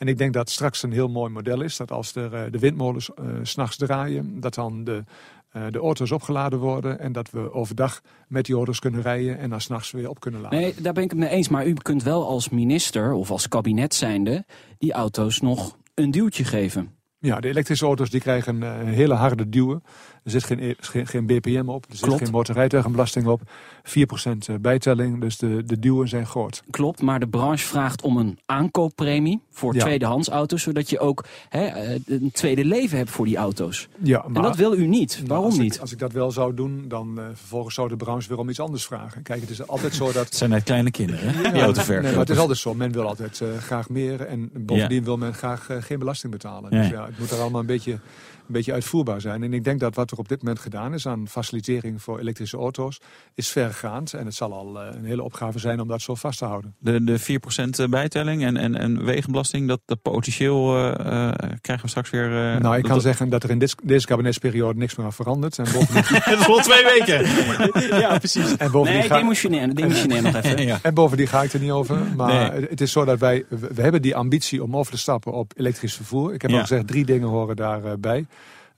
[0.00, 1.76] En ik denk dat straks een heel mooi model is.
[1.76, 5.04] Dat als er, eh, de windmolens eh, s s'nachts draaien, dat dan de,
[5.50, 6.98] eh, de auto's opgeladen worden.
[6.98, 10.40] En dat we overdag met die auto's kunnen rijden en dan s'nachts weer op kunnen
[10.40, 10.60] laden.
[10.60, 11.48] Nee, daar ben ik het mee eens.
[11.48, 14.44] Maar u kunt wel als minister of als kabinet zijnde
[14.78, 16.98] die auto's nog een duwtje geven.
[17.18, 19.82] Ja, de elektrische auto's die krijgen eh, een hele harde duwen.
[20.24, 22.22] Er zit geen, e- geen, geen BPM op, er zit Klopt.
[22.22, 23.40] geen motorrijtuigenbelasting op.
[23.84, 26.62] 4% bijtelling, dus de, de duwen zijn groot.
[26.70, 29.80] Klopt, maar de branche vraagt om een aankooppremie voor Ja.
[29.80, 30.62] tweedehands auto's.
[30.62, 33.88] Zodat je ook hè, eh, een tweede leven hebt voor die auto's.
[34.02, 35.14] Ja, en dat wil u niet.
[35.16, 35.80] Nou, Waarom als ik- niet?
[35.80, 38.60] als ik dat wel zou doen, dan eh, vervolgens zou de branche weer om iets
[38.60, 39.22] anders vragen.
[39.22, 40.24] Kijk, het is altijd zo dat...
[40.24, 41.32] Het zijn net kleine kinderen, hè?
[41.32, 42.74] Die Nee, maar het is altijd zo.
[42.74, 46.70] Men wil altijd eh, graag meer en bovendien wil men graag eh, geen belasting betalen.
[46.70, 48.00] Dus ja, het moet er allemaal een beetje, een
[48.46, 49.42] beetje uitvoerbaar zijn.
[49.42, 52.56] En ik denk dat wat er op dit moment gedaan is aan facilitering voor elektrische
[52.56, 53.00] auto's,
[53.34, 54.12] is vergaand.
[54.14, 56.74] En het zal al eh, een hele opgave zijn om dat zo vast te houden.
[56.78, 57.20] De, de
[57.86, 60.88] 4% bijtelling en, en, en wegenbelasting, dat, dat potentieel eh,
[61.28, 62.24] eh, krijgen we straks weer...
[62.54, 65.12] eh, nou, ik dat- kan zeggen dat er in dit, deze kabinetsperiode niks meer aan
[65.12, 65.58] verandert.
[65.58, 67.28] En bovendien, Het is al twee weken.
[68.00, 68.56] Ja, precies.
[68.56, 70.66] en bovendien Nee, ga- demissionair, demissionair nog even.
[70.66, 70.78] ja.
[70.82, 71.98] En bovendien ga ik er niet over.
[72.16, 72.66] Maar Nee.
[72.68, 75.52] het is zo dat wij, we we hebben die ambitie om over te stappen op
[75.56, 76.32] elektrisch vervoer.
[76.34, 76.56] Ik heb Ja.
[76.56, 78.26] al gezegd, drie dingen horen daarbij.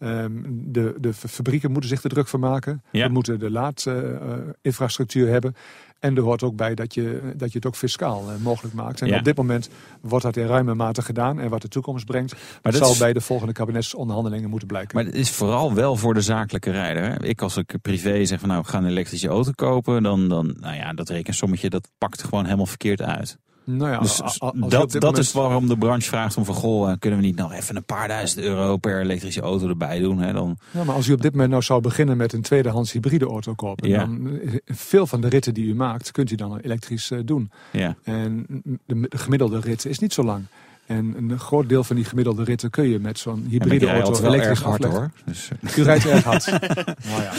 [0.02, 0.30] Ehm
[0.72, 2.82] de, de fabrieken moeten zich er druk van maken.
[2.92, 3.06] Ja.
[3.06, 5.54] We moeten de laadinfrastructuur hebben.
[5.98, 9.00] En er hoort ook bij dat je, dat je het ook fiscaal eh, mogelijk maakt.
[9.00, 9.18] En Ja.
[9.18, 9.68] op dit moment
[10.00, 11.40] wordt dat in ruime mate gedaan.
[11.40, 14.96] En wat de toekomst brengt, Maar dat zal is- bij de volgende kabinetsonderhandelingen moeten blijken.
[14.96, 17.02] Maar het is vooral wel voor de zakelijke rijder.
[17.02, 17.22] Hè?
[17.24, 20.56] Ik als ik privé zeg van nou, we gaan een elektrische auto kopen, dan, dan
[20.60, 23.38] nou ja, dat rekensommetje dat pakt gewoon helemaal verkeerd uit.
[23.64, 26.90] Nou ja, Dus als dat, dat moment- is waarom de branche vraagt om van goh,
[26.90, 30.18] eh, kunnen we niet nog even een paar duizend euro per elektrische auto erbij doen?
[30.18, 30.33] Hè?
[30.33, 33.27] Dan, Ja, maar als u op dit moment nou zou beginnen met een tweedehands hybride
[33.27, 33.98] auto kopen, Ja.
[33.98, 37.51] dan eh, veel van de ritten die u maakt, kunt u dan elektrisch eh, doen.
[37.72, 37.96] ja.
[38.03, 38.46] En
[38.87, 40.44] de, de gemiddelde rit is niet zo lang.
[40.87, 44.23] En een groot deel van die gemiddelde ritten kun je met zo'n hybride rij auto
[44.23, 45.11] wel elektrisch hard hoor.
[45.25, 46.47] Dus, eh, U rijdt erg hard.
[47.11, 47.33] nou ja.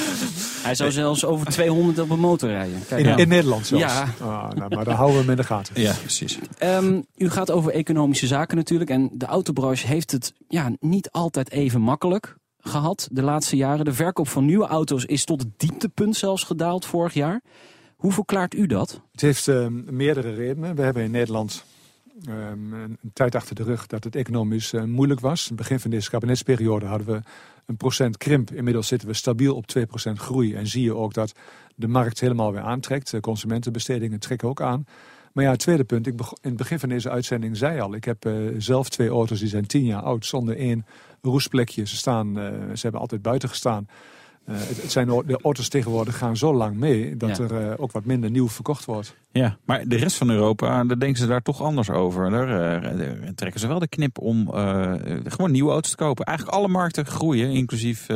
[0.63, 2.85] Hij zou zelfs over 200 op een motor rijden.
[2.87, 3.21] Kijk, in, nou.
[3.21, 3.83] in Nederland zelfs.
[3.83, 4.07] Ja.
[4.19, 5.81] Ah, nou, maar daar houden we hem in de gaten.
[5.81, 6.39] ja, precies.
[6.57, 8.89] Ehm, u gaat over economische zaken natuurlijk.
[8.89, 13.85] En de autobranche heeft het ja, niet altijd even makkelijk gehad de laatste jaren.
[13.85, 17.41] De verkoop van nieuwe auto's is tot het dieptepunt zelfs gedaald vorig jaar.
[17.95, 19.01] Hoe verklaart u dat?
[19.11, 20.75] Het heeft eh, meerdere redenen.
[20.75, 21.65] We hebben in Nederland
[22.27, 25.41] ehm, een, tijd achter de rug dat het economisch eh, moeilijk was.
[25.41, 27.21] In het begin van deze kabinetsperiode hadden we
[27.65, 28.51] een procent krimp.
[28.51, 30.55] Inmiddels zitten we stabiel op 2% groei.
[30.55, 31.33] En zie je ook dat
[31.75, 33.19] de markt helemaal weer aantrekt.
[33.19, 34.85] Consumentenbestedingen trekken ook aan.
[35.33, 36.07] Maar ja, het tweede punt.
[36.07, 37.95] Ik in het begin van deze uitzending zei al...
[37.95, 40.85] ik heb eh, zelf twee auto's die zijn tien jaar oud zonder één
[41.21, 41.85] roestplekje.
[41.85, 43.87] Ze, staan, eh, ze hebben altijd buiten gestaan.
[44.45, 47.17] Eh, het, het zijn, de auto's tegenwoordig gaan zo lang mee...
[47.17, 47.43] dat Ja.
[47.43, 49.15] er eh, ook wat minder nieuw verkocht wordt.
[49.31, 52.29] Ja, maar de rest van Europa, daar denken ze daar toch anders over.
[52.29, 52.47] Daar,
[52.83, 54.49] eh, daar trekken ze wel de knip om
[55.23, 56.25] gewoon nieuwe auto's te kopen.
[56.25, 58.07] Eigenlijk alle markten groeien, inclusief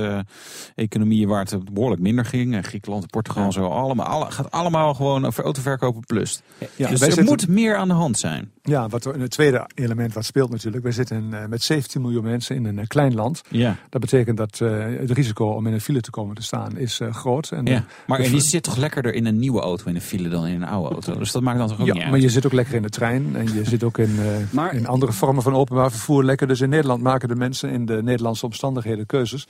[0.76, 2.66] economieën waar het behoorlijk minder ging.
[2.66, 3.66] Griekenland, Portugal en zo.
[3.66, 6.42] Allemaal, alle, gaat allemaal gewoon over autoverkopen plus.
[6.76, 8.52] Ja, dus er zitten- moet meer aan de hand zijn.
[8.67, 10.84] Ja, wat, er- het tweede element wat speelt natuurlijk.
[10.84, 13.41] Wij zitten eh, met 17 miljoen mensen in een eh, klein land.
[13.49, 16.77] Ja, Dat betekent dat eh, het risico om in een file te komen te staan
[16.77, 17.51] is eh, groot.
[17.51, 17.86] En, ja.
[18.08, 20.67] maar je zit toch lekkerder in een nieuwe auto in een file dan in een
[20.67, 21.17] oude auto.
[21.17, 22.89] Dus dat maakt dan toch ook ja, niet maar je zit ook lekker in de
[22.89, 24.25] trein en je zit ook in, eh,
[24.58, 26.47] Maar- in andere vormen van openbaar vervoer lekker.
[26.47, 29.47] Dus in Nederland maken de mensen in de Nederlandse omstandigheden keuzes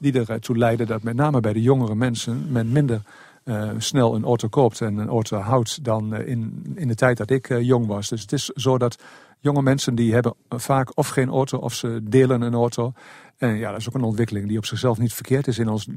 [0.00, 3.00] die ertoe leiden dat met name bij de jongere mensen men minder
[3.48, 7.16] eh, snel een auto koopt en een auto houdt dan eh, in, in de tijd
[7.16, 8.08] dat ik eh, jong was.
[8.08, 8.98] Dus het is zo dat
[9.40, 12.92] jonge mensen die hebben vaak of geen auto of ze delen een auto.
[13.36, 15.88] En ja, dat is ook een ontwikkeling die op zichzelf niet verkeerd is in ons,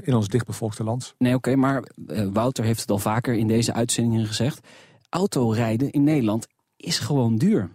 [0.00, 1.14] in ons dichtbevolkte land.
[1.18, 4.60] Nee, oké, maar eh, Wouter heeft het al vaker in deze uitzendingen gezegd.
[5.08, 7.70] Autorijden in Nederland is gewoon duur.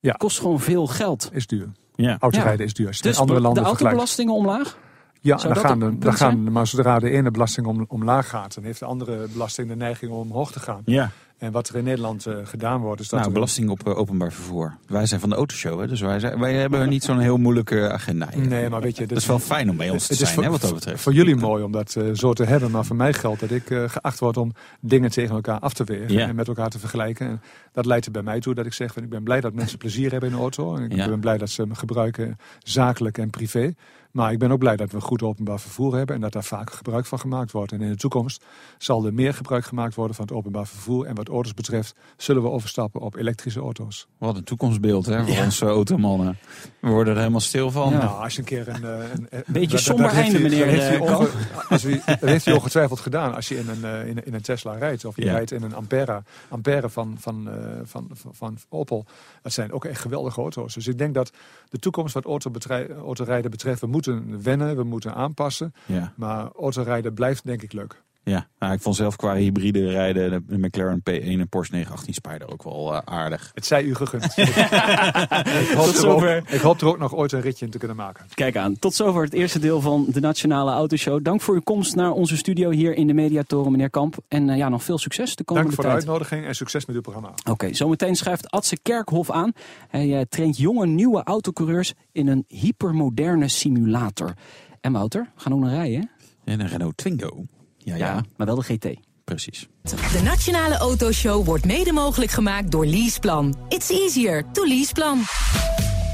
[0.00, 0.12] Ja.
[0.12, 1.30] Kost gewoon veel geld.
[1.32, 1.72] Is duur.
[1.94, 2.16] Ja.
[2.20, 2.86] Autorijden is duur.
[2.86, 3.98] Als je het Dus andere de landen vergelijkt.
[3.98, 4.78] autobelastingen omlaag?
[5.26, 8.64] Ja, dan gaan, de, dan gaan, maar zodra de ene belasting om, omlaag gaat, dan
[8.64, 10.82] heeft de andere belasting de neiging om omhoog te gaan.
[10.84, 11.10] ja.
[11.38, 14.32] En wat er in Nederland eh, gedaan wordt, is dat Nou, belasting op eh, openbaar
[14.32, 14.76] vervoer.
[14.86, 17.90] Wij zijn van de autoshow, hè, dus wij, zijn, wij hebben niet zo'n heel moeilijke
[17.92, 18.28] agenda.
[18.34, 18.46] hier.
[18.48, 20.34] Nee, maar weet je, dat is wel fijn om bij ons te het is zijn,
[20.34, 21.02] voor, hè, wat dat betreft.
[21.02, 23.64] voor jullie mooi om dat eh, zo te hebben, maar voor mij geldt dat ik
[23.86, 26.28] geacht word om dingen tegen elkaar af te wegen Ja.
[26.28, 27.26] en met elkaar te vergelijken.
[27.28, 27.40] En
[27.72, 29.78] dat leidt er bij mij toe dat ik zeg, van, ik ben blij dat mensen
[29.78, 30.76] plezier hebben in de auto.
[30.76, 31.08] En ik Ja.
[31.08, 33.74] ben blij dat ze hem gebruiken, zakelijk en privé.
[34.16, 36.72] Maar ik ben ook blij dat we goed openbaar vervoer hebben en dat daar vaak
[36.72, 37.72] gebruik van gemaakt wordt.
[37.72, 38.44] En in de toekomst
[38.78, 41.06] zal er meer gebruik gemaakt worden van het openbaar vervoer.
[41.06, 44.06] En wat auto's betreft zullen we overstappen op elektrische auto's.
[44.18, 45.44] Wat een toekomstbeeld hè, voor Ja.
[45.44, 46.38] onze automannen.
[46.80, 47.90] We worden er helemaal stil van.
[47.92, 47.98] Ja.
[47.98, 48.84] Nou, als je een keer een...
[48.84, 51.28] eh, een, een Beetje somber dat heeft einde, hij- meneer, heeft hij eh, onge-
[51.68, 54.34] als u- Dat heeft hij ongetwijfeld gedaan als je in een, eh, in, een- in
[54.34, 55.04] een Tesla rijdt.
[55.04, 55.32] Of je Ja.
[55.32, 59.04] rijdt in een Ampera, Ampere van, van, eh, van, van, van Opel.
[59.42, 60.74] Dat zijn ook echt geweldige auto's.
[60.74, 61.30] Dus ik denk dat
[61.68, 63.80] de toekomst wat autorijden betreft...
[63.80, 64.05] we moeten
[64.42, 65.74] wennen, we moeten aanpassen.
[65.86, 68.04] Ja, Maar autorijden blijft denk ik leuk.
[68.30, 68.46] Ja.
[68.58, 72.62] Nou, ik vond zelf qua hybride rijden de McLaren P1 en Porsche 918 Spider ook
[72.62, 73.50] wel eh, aardig.
[73.54, 74.24] Het zij u gegund.
[74.36, 76.42] ik, hoop Tot er ook, zover.
[76.48, 78.26] ik hoop er ook nog ooit een ritje in te kunnen maken.
[78.34, 81.24] Kijk aan, tot zover het eerste deel van de Nationale Autoshow.
[81.24, 84.16] Dank voor uw komst naar onze studio hier in de Mediatoren, meneer Kamp.
[84.28, 86.08] En eh, ja, nog veel succes de komende Dank voor de tijd.
[86.08, 87.30] uitnodiging en succes met uw programma.
[87.50, 89.52] Oké, zometeen schrijft Adse Kerkhof aan.
[89.88, 94.34] Hij eh, traint jonge, nieuwe autocoureurs in een hypermoderne simulator.
[94.80, 96.52] En Wouter, we gaan ook naar rijden, hè?
[96.52, 97.44] En een Renault Twingo.
[97.86, 98.86] Ja, ja, maar wel de GT.
[99.24, 99.68] precies.
[99.82, 103.56] De Nationale Autoshow wordt mede mogelijk gemaakt door Leaseplan.
[103.68, 105.18] It's easier to Leaseplan.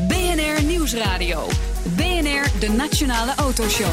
[0.09, 1.47] BNR Nieuwsradio.
[1.97, 3.93] BNR, de Nationale Autoshow.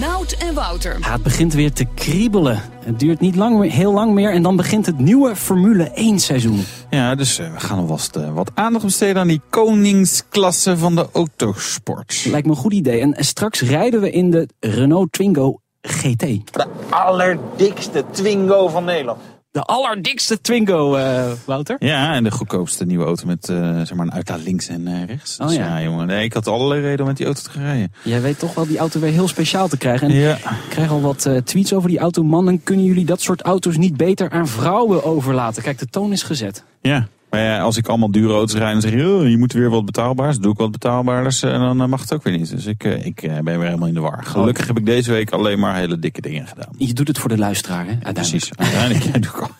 [0.00, 0.98] Nout en Wouter.
[1.00, 2.62] Ja, het begint weer te kriebelen.
[2.84, 6.18] Het duurt niet lang meer, heel lang meer en dan begint het nieuwe Formule 1
[6.18, 6.64] seizoen.
[6.90, 11.08] Ja, dus eh, we gaan alvast eh, wat aandacht besteden aan die koningsklasse van de
[11.12, 12.24] autosport.
[12.28, 13.00] Lijkt me een goed idee.
[13.00, 16.20] En straks rijden we in de Renault Twingo GT.
[16.20, 19.20] De allerdikste Twingo van Nederland.
[19.56, 21.76] De allerdikste Twingo, eh, Wouter.
[21.78, 25.04] Ja, en de goedkoopste nieuwe auto met eh, zeg maar een uitlaat links en eh,
[25.04, 25.38] rechts.
[25.40, 25.66] Oh Dus ja.
[25.78, 26.06] ja, jongen.
[26.06, 27.92] Nee, ik had allerlei reden om met die auto te gaan rijden.
[28.04, 30.08] Jij weet toch wel die auto weer heel speciaal te krijgen.
[30.08, 30.34] En Ja.
[30.36, 32.22] ik krijg al wat tweets over die auto.
[32.22, 35.62] Mannen, kunnen jullie dat soort auto's niet beter aan vrouwen overlaten?
[35.62, 36.64] Kijk, de toon is gezet.
[36.80, 37.08] Ja.
[37.30, 39.70] Maar ja, als ik allemaal dure auto's rijd en zeg je, oh, je moet weer
[39.70, 42.50] wat betaalbaars, doe ik wat betaalbaars en dan eh, mag het ook weer niet.
[42.50, 44.24] Dus ik, eh, ik eh, ben weer helemaal in de war.
[44.24, 46.68] Gelukkig heb ik deze week alleen maar hele dikke dingen gedaan.
[46.78, 48.12] Je doet het voor de luisteraar, hè?
[48.12, 48.50] Precies.
[48.56, 49.50] Uiteindelijk doe ik al.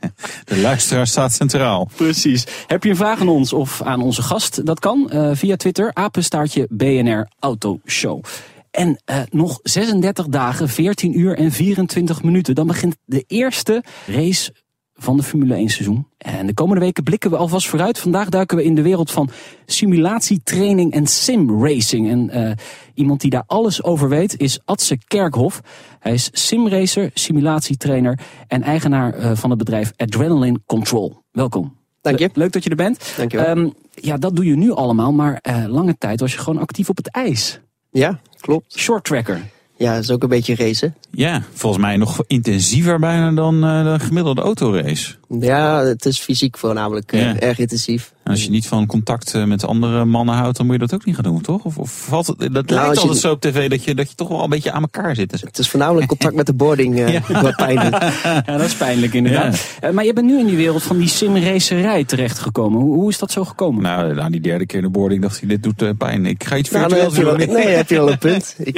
[0.44, 1.88] De luisteraar staat centraal.
[1.96, 2.46] Precies.
[2.66, 4.66] Heb je een vraag aan ons of aan onze gast?
[4.66, 8.24] Dat kan eh, via Twitter, apenstaartje BNR Autoshow.
[8.70, 12.54] En eh, nog 36 dagen, 14 uur en 24 minuten.
[12.54, 14.54] Dan begint de eerste race
[15.02, 16.06] van de Formule 1 seizoen.
[16.18, 17.98] En de komende weken blikken we alvast vooruit.
[17.98, 19.30] Vandaag duiken we in de wereld van
[19.66, 22.08] simulatietraining en simracing.
[22.10, 22.52] En eh,
[22.94, 25.60] iemand die daar alles over weet is Adse Kerkhof.
[25.98, 31.22] Hij is simracer, simulatietrainer en eigenaar eh, van het bedrijf Adrenaline Control.
[31.32, 31.76] Welkom.
[32.00, 32.24] Dank je.
[32.32, 33.12] Le- Leuk dat je er bent.
[33.16, 33.46] Dank je wel.
[33.46, 36.88] Ehm, ja, dat doe je nu allemaal, maar eh, lange tijd was je gewoon actief
[36.88, 37.60] op het ijs.
[37.90, 38.78] ja, klopt.
[38.78, 39.40] Short tracker.
[39.80, 40.94] Ja, dat is ook een beetje racen.
[41.10, 45.14] Ja, volgens mij nog intensiever bijna dan uh, de gemiddelde autorace.
[45.28, 48.12] Ja, het is fysiek voornamelijk uh, erg intensief.
[48.30, 50.94] En als je niet van contact uh, met andere mannen houdt, dan moet je dat
[50.94, 51.64] ook niet gaan doen, toch?
[51.64, 53.18] Of, of valt het, dat nou, lijkt altijd je...
[53.18, 55.30] zo op tv dat je, dat je toch wel een beetje aan elkaar zit.
[55.30, 55.40] Dus.
[55.40, 57.42] Het is voornamelijk contact met de boarding ja.
[57.42, 57.74] wat pijn
[58.22, 59.66] Ja, dat is pijnlijk inderdaad.
[59.80, 59.92] Ja.
[59.92, 62.80] maar je bent nu in die wereld van die simracerij terechtgekomen.
[62.80, 63.82] Hoe, hoe is dat zo gekomen?
[63.82, 66.26] Nou, na die derde keer de boarding dacht hij, dit doet pijn.
[66.26, 67.54] Ik ga iets virtueel nou, doen.
[67.54, 68.54] Nee, heb je wel een punt.
[68.70, 68.76] Ik,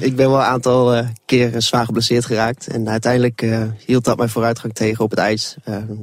[0.00, 2.66] ik ben wel een aantal keren zwaar geblesseerd geraakt.
[2.66, 3.46] En uiteindelijk
[3.86, 5.56] hield dat mijn vooruitgang tegen op het ijs.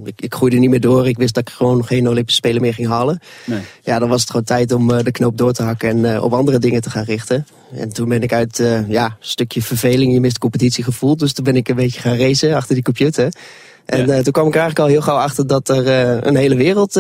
[0.03, 1.07] ik, ik groeide niet meer door.
[1.07, 3.19] Ik wist dat ik gewoon geen Olympische Spelen meer ging halen.
[3.45, 3.61] Nee.
[3.81, 6.59] Ja, dan was het gewoon tijd om de knoop door te hakken en op andere
[6.59, 7.45] dingen te gaan richten.
[7.75, 11.19] En toen ben ik uit uh, ja, een stukje verveling, je mist competitie gevoeld.
[11.19, 13.33] Dus toen ben ik een beetje gaan racen achter die computer.
[13.85, 14.17] En ja.
[14.17, 16.99] uh, toen kwam ik eigenlijk al heel gauw achter dat er uh, een hele wereld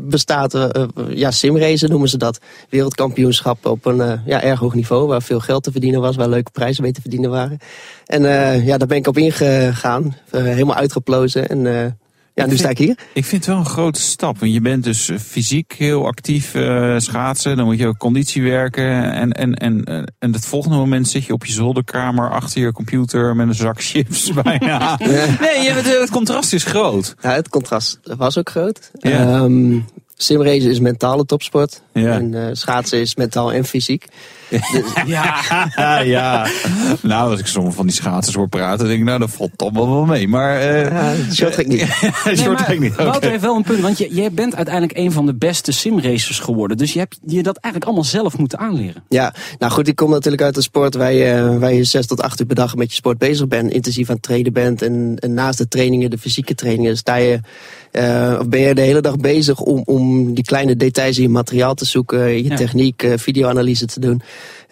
[0.00, 0.68] bestaat.
[1.08, 2.38] ja, simracen noemen ze dat.
[2.68, 5.06] Wereldkampioenschap op een ja, erg hoog niveau.
[5.06, 7.58] Waar veel geld te verdienen was, waar leuke prijzen mee te verdienen waren.
[8.06, 8.22] En
[8.64, 10.16] ja, daar ben ik op ingegaan.
[10.30, 11.48] helemaal uitgeplozen.
[11.48, 11.96] En
[12.34, 12.98] ja, nu sta ik hier.
[13.12, 14.38] Ik vind het wel een grote stap.
[14.38, 17.56] Want je bent dus fysiek heel actief uh, schaatsen.
[17.56, 19.12] Dan moet je ook conditie werken.
[19.12, 22.72] En, en, en, uh, en het volgende moment zit je op je zolderkamer achter je
[22.72, 24.96] computer met een zak chips bijna.
[24.98, 27.14] Nee, je, het, het, contrast is groot.
[27.20, 28.90] Ja, het contrast was ook groot.
[28.98, 29.38] Ja.
[29.38, 29.84] Um,
[30.16, 31.82] simracen is mentale topsport.
[31.92, 32.12] Ja.
[32.12, 34.06] En uh, schaatsen is mentaal en fysiek.
[35.06, 35.42] ja.
[36.04, 36.46] ja.
[37.02, 39.72] Nou, als ik sommige van die schaatsers hoor praten, denk ik, nou, dat valt toch
[39.72, 40.28] wel wel mee.
[40.28, 40.60] Maar.
[40.60, 41.80] Uh, ja, short ik niet.
[42.36, 42.92] short nee, niet.
[42.92, 43.06] Okay.
[43.06, 46.38] Wouter heeft wel een punt, want je, je bent uiteindelijk een van de beste simracers
[46.38, 46.76] geworden.
[46.76, 49.04] Dus je hebt je dat eigenlijk allemaal zelf moeten aanleren.
[49.08, 52.22] Ja, nou goed, ik kom natuurlijk uit een sport waar je, waar je zes tot
[52.22, 53.72] acht uur per dag met je sport bezig bent.
[53.72, 54.82] Intensief aan het trainen bent.
[54.82, 57.40] En, en naast de trainingen, de fysieke trainingen, sta je.
[57.98, 61.28] Uh, of ben je de hele dag bezig om, om die kleine details in je
[61.28, 62.56] materiaal te zoeken, je ja.
[62.56, 64.22] techniek, uh, videoanalyse te doen.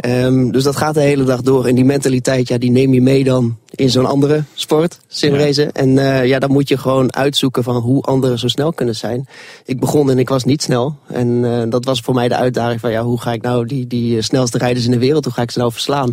[0.07, 1.67] Um, dus dat gaat de hele dag door.
[1.67, 5.65] En die mentaliteit, ja, die neem je mee dan in zo'n andere sport, simracen.
[5.65, 5.71] Ja.
[5.73, 9.27] En uh, ja, dan moet je gewoon uitzoeken van hoe anderen zo snel kunnen zijn.
[9.65, 10.97] Ik begon en ik was niet snel.
[11.07, 13.87] En uh, dat was voor mij de uitdaging van ja, hoe ga ik nou die,
[13.87, 16.13] die snelste rijders in de wereld, hoe ga ik ze nou verslaan?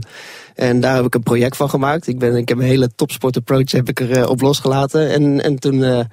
[0.56, 2.08] En daar heb ik een project van gemaakt.
[2.08, 5.10] Ik, ben, ik heb een hele topsport approach heb ik er uh, op losgelaten.
[5.10, 6.08] En, en toen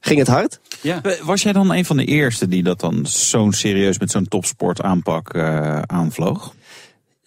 [0.00, 0.60] ging het hard.
[0.80, 1.00] Ja.
[1.22, 4.82] Was jij dan een van de eerste die dat dan zo'n serieus met zo'n topsport
[4.82, 6.54] aanpak uh, aanvloog?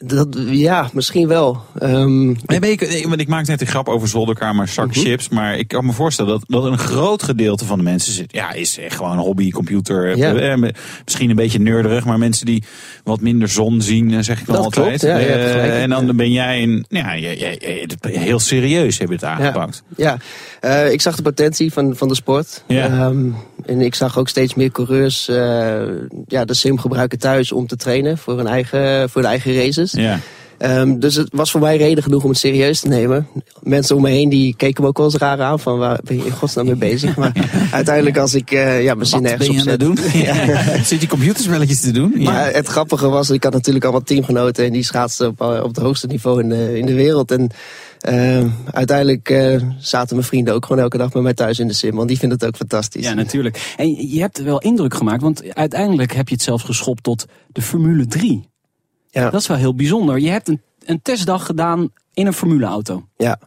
[0.04, 1.62] Dat, ja, misschien wel.
[1.82, 5.00] Um, nee, ik, want ik maak net een grap over zolderkamer, zak uh mhm.
[5.00, 5.10] -huh.
[5.10, 5.30] chips.
[5.30, 8.34] Maar ik kan me voorstellen dat, dat een groot gedeelte van de mensen zit.
[8.34, 10.18] Ja, is echt gewoon een hobby, computer.
[10.18, 10.34] Ja.
[10.34, 10.70] Eh,
[11.06, 12.06] misschien een beetje neurderig.
[12.06, 12.64] Maar mensen die
[13.04, 15.00] wat minder zon zien, zeg ik dan dat altijd.
[15.00, 17.10] Klopt, ja, uh, en dan ben jij een, ja,
[18.02, 19.84] heel serieus heb je het aangepakt.
[19.96, 20.18] Ja,
[20.62, 20.86] ja.
[20.86, 22.64] Uh, ik zag de potentie van, van de sport.
[22.68, 23.06] Ja.
[23.06, 25.26] Um, en ik zag ook steeds meer coureurs
[26.28, 29.92] ja, de sim gebruiken thuis om te trainen voor, hun eigen, voor de eigen races.
[29.92, 30.20] Ja.
[30.66, 33.28] Um, dus het was voor mij reden genoeg om het serieus te nemen.
[33.62, 36.18] Mensen om me heen die keken me ook wel eens raar aan van waar ben
[36.18, 37.16] je in godsnaam mee bezig.
[37.16, 37.32] Maar
[37.72, 39.80] uiteindelijk als ik uh, ja, mijn zin ergens op zet.
[39.80, 39.98] doen?
[40.14, 40.64] ja.
[40.84, 42.14] Zit je computerspelletjes te doen?
[42.18, 45.78] Maar het grappige was, ik had natuurlijk allemaal teamgenoten en die schaatsten op, op het
[45.78, 47.32] hoogste niveau in de, in de wereld.
[47.32, 47.50] En
[48.10, 51.74] uh, uiteindelijk uh, zaten mijn vrienden ook gewoon elke dag met mij thuis in de
[51.74, 51.96] sim.
[51.96, 53.06] Want die vinden het ook fantastisch.
[53.06, 53.74] Ja, natuurlijk.
[53.78, 57.62] En je hebt wel indruk gemaakt, want uiteindelijk heb je het zelfs geschopt tot de
[57.62, 58.50] Formule 3.
[59.10, 59.30] Ja.
[59.30, 60.20] Dat is wel heel bijzonder.
[60.20, 63.06] Je hebt een, een testdag gedaan in een formuleauto.
[63.18, 63.40] Ja.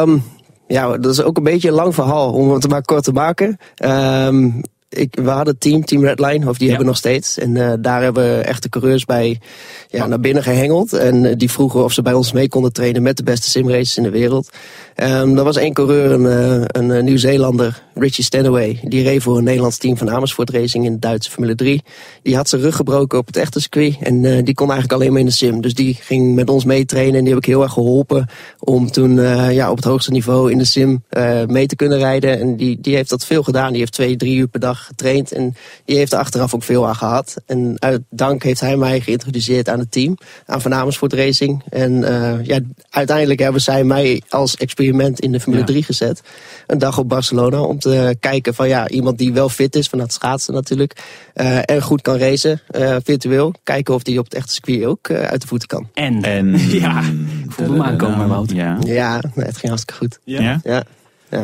[0.00, 0.22] Um,
[0.66, 3.58] ja, dat is ook een beetje een lang verhaal om het maar kort te maken.
[3.84, 6.74] Um, ik, we hadden het team, Team Redline, of die ja.
[6.74, 7.38] hebben we nog steeds.
[7.38, 9.40] En uh, daar hebben echte coureurs bij
[9.88, 10.92] ja, naar binnen gehengeld.
[10.92, 13.96] En uh, die vroegen of ze bij ons mee konden trainen met de beste simraces
[13.96, 14.50] in de wereld.
[14.96, 18.80] Um, er was één coureur, een, uh, een Nieuw-Zeelander, Richie Stanaway.
[18.82, 21.82] Die reed voor een Nederlands team van Amersfoort Racing in de Duitse Formule 3.
[22.22, 23.96] Die had zijn rug gebroken op het echte circuit.
[24.00, 25.60] En uh, die kon eigenlijk alleen maar in de sim.
[25.60, 27.14] Dus die ging met ons meetrainen.
[27.14, 29.20] En die heb ik heel erg geholpen om toen
[29.52, 31.04] ja, op het hoogste niveau in de sim
[31.46, 32.40] mee te kunnen rijden.
[32.40, 33.70] En die, die heeft dat veel gedaan.
[33.70, 35.32] Die heeft twee, drie uur per dag getraind.
[35.32, 37.36] En die heeft er achteraf ook veel aan gehad.
[37.46, 40.16] En uit dank heeft hij mij geïntroduceerd aan het team.
[40.46, 41.62] Aan Van Amersfoort Racing.
[41.68, 42.00] En
[42.42, 42.58] ja,
[42.90, 45.66] uiteindelijk hebben zij mij als experiment in de Formule ja.
[45.66, 46.22] 3 gezet.
[46.66, 49.98] Een dag op Barcelona om te kijken van ja, iemand die wel fit is van
[49.98, 51.02] het schaatsen natuurlijk.
[51.34, 53.54] Uh, en goed kan racen, uh, virtueel.
[53.62, 55.88] Kijken of die op het echte circuit ook uh, uit de voeten kan.
[55.94, 57.02] En, en ja,
[57.48, 58.56] voel hem aankomen Wouter.
[58.56, 60.18] Ja, ja nee, het ging hartstikke goed.
[60.24, 60.60] Ja?
[60.64, 60.84] ja.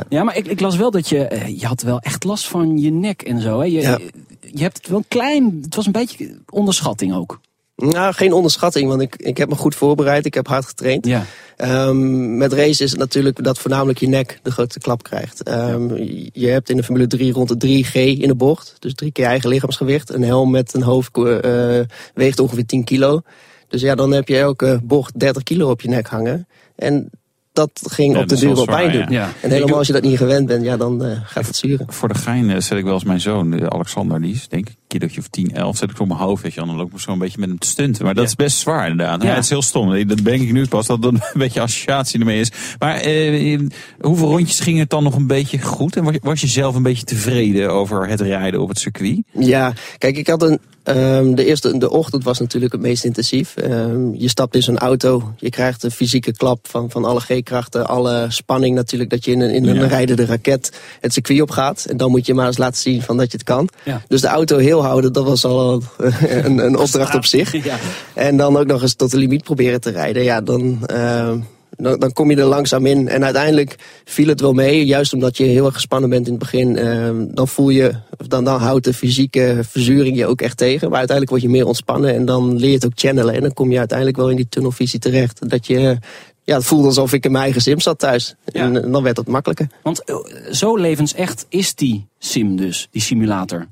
[0.08, 0.22] Ja.
[0.22, 3.22] Maar ik, ik las wel dat je, je had wel echt last van je nek
[3.22, 3.58] en zo.
[3.58, 3.64] Hè?
[3.64, 3.98] Je, ja.
[4.40, 7.40] je hebt het wel een klein, het was een beetje onderschatting ook.
[7.76, 10.26] Nou, geen onderschatting, want ik, ik heb me goed voorbereid.
[10.26, 11.06] Ik heb hard getraind.
[11.06, 11.24] Ja.
[11.56, 15.48] Um, met race is het natuurlijk dat voornamelijk je nek de grootste klap krijgt.
[15.48, 16.28] Um, ja.
[16.32, 18.76] Je hebt in de Formule 3 rond de 3G in de bocht.
[18.78, 20.10] Dus drie keer eigen lichaamsgewicht.
[20.10, 21.80] Een helm met een hoofd uh,
[22.14, 23.20] weegt ongeveer 10 kilo.
[23.68, 26.48] Dus ja, dan heb je elke bocht 30 kilo op je nek hangen.
[26.76, 27.10] En
[27.52, 29.06] dat ging Ja, op de duur wel pijn doen.
[29.10, 29.28] ja.
[29.42, 31.86] En helemaal als je dat niet gewend bent, ja, dan eh, gaat het zuren.
[31.88, 34.68] Voor de gein eh, zet ik wel eens mijn zoon, eh, Alexander, die is denk
[34.68, 37.00] ik kilootje of 10, 11, zet ik op mijn hoofd, weet je, dan loop ik
[37.00, 38.04] zo een beetje met hem te stunten.
[38.04, 39.22] Maar dat is best zwaar inderdaad.
[39.22, 39.28] Ja.
[39.28, 39.34] Ja.
[39.34, 40.06] het is heel stom.
[40.08, 42.52] Dat denk ik nu pas, dat er een beetje associatie ermee is.
[42.78, 43.58] Maar eh,
[44.00, 45.96] hoeveel rondjes ging het dan nog een beetje goed?
[45.96, 49.22] En was, was je zelf een beetje tevreden over het rijden op het circuit?
[49.32, 50.58] Ja, kijk, ik had een.
[50.82, 53.56] ehm, de eerste de ochtend was natuurlijk het meest intensief.
[53.56, 57.86] Ehm, je stapt in zo'n auto, je krijgt de fysieke klap van, van alle G-krachten,
[57.88, 59.86] alle spanning natuurlijk dat je in een, in een Ja.
[59.86, 61.84] rijdende raket het circuit op gaat.
[61.88, 63.68] En dan moet je maar eens laten zien van dat je het kan.
[63.84, 64.02] Ja.
[64.08, 65.82] Dus de auto heel houden, dat was al
[66.28, 67.64] een, een opdracht op zich.
[67.64, 67.76] Ja.
[68.14, 70.22] En dan ook nog eens tot de limiet proberen te rijden.
[70.22, 71.38] Ja, dan, ehm,
[71.76, 73.08] dan, dan kom je er langzaam in.
[73.08, 74.86] En uiteindelijk viel het wel mee.
[74.86, 76.76] Juist omdat je heel erg gespannen bent in het begin.
[76.76, 77.92] ehm, dan voel je,
[78.28, 80.88] dan, dan houdt de fysieke verzuring je ook echt tegen.
[80.88, 82.14] Maar uiteindelijk word je meer ontspannen.
[82.14, 83.34] En dan leer je het ook channelen.
[83.34, 85.50] En dan kom je uiteindelijk wel in die tunnelvisie terecht.
[85.50, 85.98] Dat je,
[86.44, 88.34] ja, het voelde alsof ik in mijn eigen sim zat thuis.
[88.44, 88.62] Ja.
[88.62, 89.66] En, eh, dan werd het makkelijker.
[89.82, 90.16] Want eh,
[90.50, 93.66] zo levensecht is die sim dus, die simulator.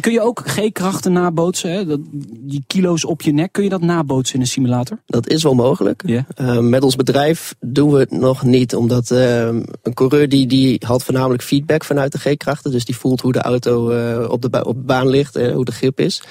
[0.00, 1.72] Kun- je ook G-krachten nabootsen?
[1.72, 1.86] Hè?
[1.86, 2.00] Dat,
[2.40, 4.98] die kilo's op je nek, kun je dat nabootsen in een simulator?
[5.06, 6.02] Dat is wel mogelijk.
[6.06, 6.26] Ja.
[6.40, 8.74] Uh, met ons bedrijf doen we het nog niet.
[8.74, 9.46] Omdat uh,
[9.82, 12.70] een coureur die, die had voornamelijk feedback vanuit de G-krachten.
[12.70, 15.54] Dus die voelt hoe de auto uh, op, de ba op de baan ligt, uh,
[15.54, 16.22] hoe de grip is.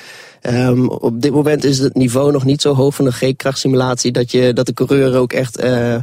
[0.49, 4.11] Um, op dit moment is het niveau nog niet zo hoog van de G-krachtsimulatie...
[4.11, 5.95] Dat, je, dat de coureur ook echt uh,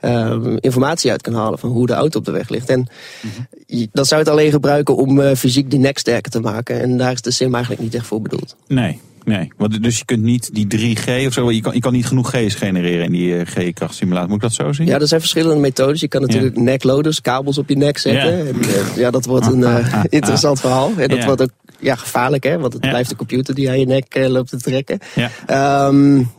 [0.00, 2.68] um, informatie uit kan halen van hoe de auto op de weg ligt.
[2.68, 3.30] En mm
[3.68, 3.86] -hmm.
[3.92, 6.80] dat zou het alleen gebruiken om uh, fysiek die nek sterker te maken.
[6.80, 8.56] En daar is de sim eigenlijk niet echt voor bedoeld.
[8.66, 11.92] Nee, Nee, want dus je kunt niet die 3G of zo, je kan, je kan
[11.92, 14.28] niet genoeg G's genereren in die uh, G-krachtsimulator.
[14.28, 14.86] Moet ik dat zo zien?
[14.86, 16.00] Ja, er zijn verschillende methodes.
[16.00, 16.62] Je kan natuurlijk ja.
[16.62, 18.36] neckloaders, kabels op je nek zetten.
[18.36, 18.56] Ja, en,
[18.96, 20.92] ja dat wordt een interessant verhaal.
[20.96, 21.24] En dat ja.
[21.24, 21.50] wordt ook
[21.84, 22.58] ja, gevaarlijk, hè?
[22.58, 24.98] Want het blijft de computer die aan je nek loopt te trekken.
[25.14, 25.86] Ja.
[25.86, 26.30] Um,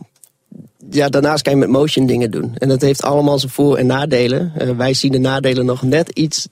[0.90, 2.54] ja, daarnaast kan je met motion dingen doen.
[2.54, 4.52] En dat heeft allemaal zijn voor- en nadelen.
[4.76, 6.48] wij zien de nadelen nog net iets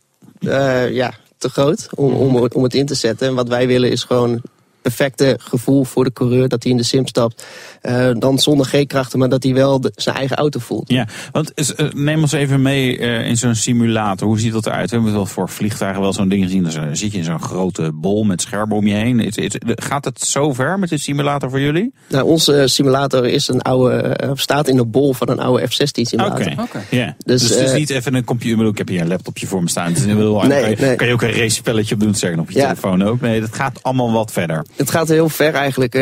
[0.90, 3.28] ja, te groot om, om, om het in te zetten.
[3.28, 4.42] En wat wij willen is gewoon
[4.82, 7.46] perfecte gevoel voor de coureur dat hij in de sim stapt.
[7.88, 10.90] Uh, dan zonder G-krachten, maar dat hij wel de, zijn eigen auto voelt.
[10.90, 14.28] Ja, want is, uh, neem ons even mee uh, in zo'n simulator.
[14.28, 14.90] Hoe ziet dat eruit?
[14.90, 16.62] We hebben wel voor vliegtuigen wel zo'n ding gezien.
[16.62, 19.20] Dan zit je in zo'n grote bol met schermen om je heen.
[19.20, 21.92] Is, is, gaat het zo ver met de simulator voor jullie?
[22.08, 26.40] Nou, onze simulator is een oude, staat in de bol van een oude F-16 simulator.
[26.40, 26.64] Oké, okay.
[26.64, 26.82] okay.
[26.90, 27.10] yeah.
[27.18, 28.66] dus, dus het is niet even een computer.
[28.66, 29.92] Ik heb hier een laptopje voor me staan.
[29.92, 30.96] Dus nee, kan, je, nee.
[30.96, 32.64] kan je ook een race spelletje op doen, zeggen op je ja.
[32.64, 33.20] telefoon ook.
[33.20, 34.66] Nee, dat gaat allemaal wat verder.
[34.76, 35.94] Het gaat heel ver eigenlijk.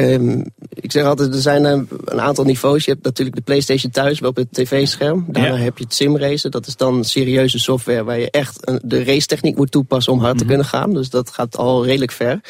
[0.71, 1.72] Ik zeg altijd, er zijn
[2.05, 2.85] een aantal niveaus.
[2.85, 5.25] Je hebt natuurlijk de PlayStation thuis, wel op het tv-scherm.
[5.29, 5.63] Daarna ja.
[5.63, 6.51] heb je het simracen.
[6.51, 10.39] Dat is dan serieuze software waar je echt de racetechniek moet toepassen om hard mm
[10.39, 10.49] -hmm.
[10.49, 10.95] te kunnen gaan.
[10.95, 12.41] Dus dat gaat al redelijk ver.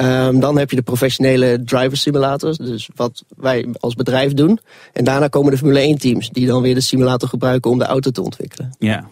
[0.00, 4.58] Um, dan heb je de professionele driver simulators, dus wat wij als bedrijf doen.
[4.92, 7.84] En daarna komen de Formule 1 teams die dan weer de simulator gebruiken om de
[7.84, 8.74] auto te ontwikkelen.
[8.78, 9.08] Ja.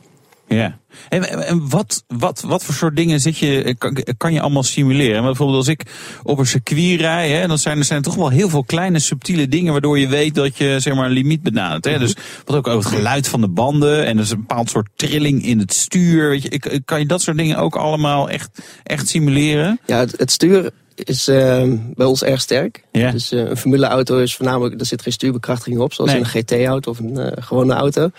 [0.48, 0.78] Ja.
[1.08, 5.14] En, wat, wat, wat voor soort dingen zit je, kan, kan je allemaal simuleren?
[5.14, 5.82] Maar bijvoorbeeld als ik
[6.22, 9.48] op een circuit rij, hè, dan zijn er zijn toch wel heel veel kleine subtiele
[9.48, 11.84] dingen waardoor je weet dat je zeg maar, een limiet benadert.
[11.84, 11.98] Hè?
[11.98, 15.58] Dus wat ook het geluid van de banden en dus een bepaald soort trilling in
[15.58, 16.28] het stuur.
[16.28, 19.80] Weet je, kan je dat soort dingen ook allemaal echt, echt simuleren?
[19.86, 21.62] Ja, het, het stuur is uh,
[21.94, 22.82] bij ons erg sterk.
[22.92, 26.20] Dus uh, een formuleauto is voornamelijk, er zit geen stuurbekrachtiging op, zoals nee.
[26.20, 28.10] een GT-auto of een uh, gewone auto.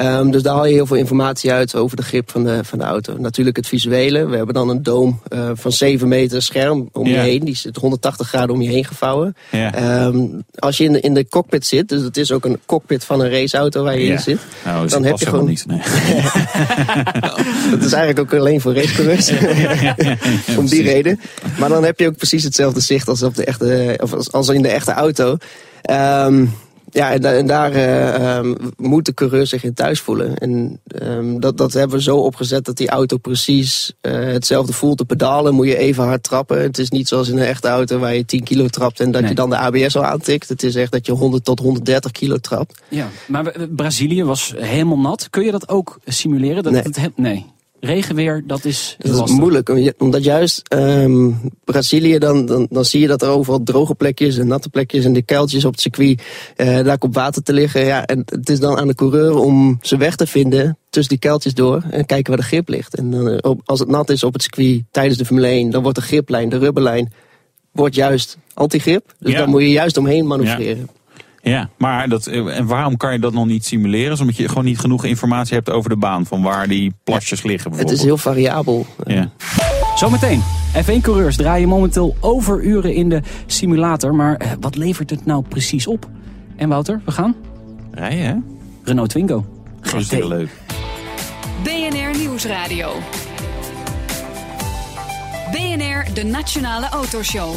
[0.00, 2.78] Um, dus daar haal je heel veel informatie uit over de grip van de, van
[2.78, 3.16] de auto.
[3.18, 4.26] Natuurlijk het visuele.
[4.26, 7.14] We hebben dan een doom uh, van 7 meter scherm om Ja.
[7.22, 7.44] je heen.
[7.44, 9.36] Die zit 180 graden om je heen gevouwen.
[9.50, 10.04] Ja.
[10.06, 13.04] Um, als je in de, in de cockpit zit, dus het is ook een cockpit
[13.04, 14.12] van een raceauto waar je Ja.
[14.12, 14.38] in zit.
[14.64, 15.66] Nou, Dan heb je gewoon- niet.
[15.66, 15.80] Nee.
[17.70, 19.30] Dat is eigenlijk ook alleen voor racecoureurs.
[20.58, 21.20] Om die reden.
[21.58, 24.48] Maar dan heb je ook precies hetzelfde zicht als, op de echte, of als, als
[24.48, 25.36] in de echte auto.
[25.82, 26.46] Ehm,
[26.90, 30.36] ja, en, da- en daar eh, ehm, moet de coureur zich in thuis voelen.
[30.38, 34.98] En ehm, dat, dat hebben we zo opgezet dat die auto precies eh, hetzelfde voelt.
[34.98, 36.60] De pedalen moet je even hard trappen.
[36.62, 39.20] Het is niet zoals in een echte auto waar je 10 kilo trapt en dat
[39.20, 39.30] Nee.
[39.30, 40.48] je dan de ABS al aantikt.
[40.48, 42.80] Het is echt dat je 100 tot 130 kilo trapt.
[42.88, 45.30] Ja, maar we- Brazilië was helemaal nat.
[45.30, 46.62] Kun je dat ook simuleren?
[46.62, 46.82] Dat Nee.
[46.82, 47.46] Het, he- nee.
[47.80, 49.38] Regenweer, dat is Dat is lastig.
[49.38, 51.30] moeilijk, om- omdat juist ehm,
[51.64, 55.12] Brazilië, dan, dan, dan zie je dat er overal droge plekjes en natte plekjes en
[55.12, 56.22] de kuiltjes op het circuit,
[56.56, 57.84] eh, daar komt water te liggen.
[57.84, 61.28] Ja, en het is dan aan de coureur om zijn weg te vinden tussen die
[61.28, 62.94] kuiltjes door en kijken waar de grip ligt.
[62.96, 65.82] En dan, eh, als het nat is op het circuit tijdens de Formule 1, dan
[65.82, 67.12] wordt de griplijn, de rubberlijn,
[67.72, 69.14] wordt juist antigrip.
[69.18, 69.38] Dus Ja.
[69.38, 70.76] daar moet je juist omheen manoeuvreren.
[70.78, 70.97] Ja,
[71.76, 74.12] maar dat, eh, en waarom kan je dat nog niet simuleren?
[74.12, 76.26] Is Omdat je gewoon niet genoeg informatie hebt over de baan.
[76.26, 78.86] Van waar die plasjes liggen Het is heel variabel.
[79.06, 79.30] Ja.
[79.94, 80.42] Zometeen.
[80.84, 84.14] F1-coureurs draaien momenteel overuren in de simulator.
[84.14, 86.08] Maar eh, wat levert het nou precies op?
[86.56, 87.36] En Wouter, we gaan?
[87.90, 88.34] Rijden, hè?
[88.84, 89.44] Renault Twingo.
[89.80, 90.50] Hartstikke leuk.
[91.62, 92.90] BNR Nieuwsradio.
[95.50, 97.54] BNR, de Nationale Autoshow.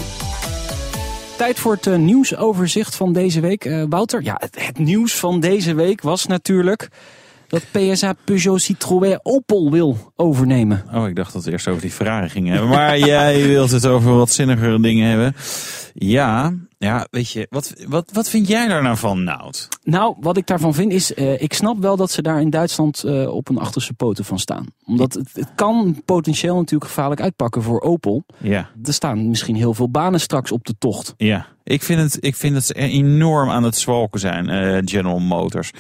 [1.42, 3.66] Tijd voor het eh, nieuwsoverzicht van deze week.
[3.66, 6.90] Eh, Wouter, ja, het, nieuws van deze week was natuurlijk
[7.48, 10.84] dat PSA Peugeot Citroën Opel wil overnemen.
[10.94, 12.70] Oh, ik dacht dat we eerst over die Ferrari gingen hebben.
[12.70, 15.36] Maar jij wilt het over wat zinnigere dingen hebben.
[15.94, 19.68] Ja, ja, weet je, wat, wat, wat vind jij daar nou van, Nout?
[19.84, 23.04] Nou, wat ik daarvan vind is, eh, ik snap wel dat ze daar in Duitsland
[23.04, 24.66] eh, op een achterste poten van staan.
[24.86, 28.24] Omdat het, het kan potentieel natuurlijk gevaarlijk uitpakken voor Opel.
[28.38, 31.14] Ja, Er staan misschien heel veel banen straks op de tocht.
[31.18, 31.48] ja.
[31.64, 35.72] Ik vind het, ik vind dat ze enorm aan het zwalken zijn, eh, General Motors.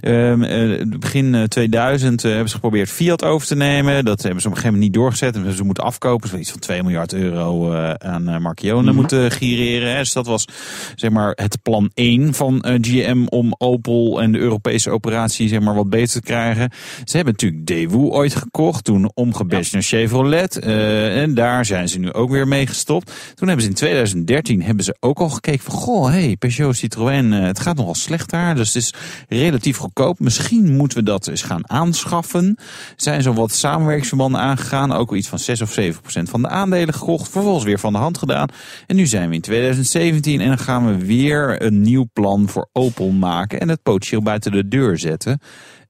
[0.00, 4.04] Ehm, eh, begin eh, 2000 eh, hebben ze geprobeerd Fiat over te nemen.
[4.04, 5.28] Dat hebben ze op een gegeven moment niet doorgezet.
[5.28, 6.28] En hebben ze moeten afkopen.
[6.28, 8.94] Ze iets van 2 miljard euro aan Marchione Mhm.
[8.94, 9.90] moeten gireren.
[9.92, 9.98] Hè.
[9.98, 10.44] Dus dat was
[10.94, 15.74] zeg maar, het plan 1 van GM om Opel en de Europese operatie zeg maar,
[15.74, 16.70] wat beter te krijgen.
[17.04, 18.84] Ze hebben natuurlijk Daewoo ooit gekocht.
[18.84, 20.58] Toen omgebashed naar Chevrolet.
[20.58, 23.12] en daar zijn ze nu ook weer mee gestopt.
[23.34, 25.74] Toen hebben ze in 2013 hebben ze ook al gekeken van...
[25.74, 28.54] Goh, hey, Peugeot, Citroën, eh, het gaat nogal slecht daar.
[28.54, 28.94] Dus het is
[29.28, 30.18] relatief goedkoop.
[30.18, 32.58] Misschien moeten we dat eens gaan aanschaffen.
[32.96, 34.92] Zijn zo wat samenwerkingsverbanden aangegaan.
[34.92, 37.28] Ook al iets van 6 of 7 procent van de aandelen gekocht.
[37.28, 38.48] Vervolgens weer van de hand gedaan.
[38.86, 42.68] En nu zijn we in 2017 en dan gaan we weer een nieuw plan voor
[42.72, 43.60] Opel maken.
[43.60, 45.40] En het potentieel buiten de deur zetten.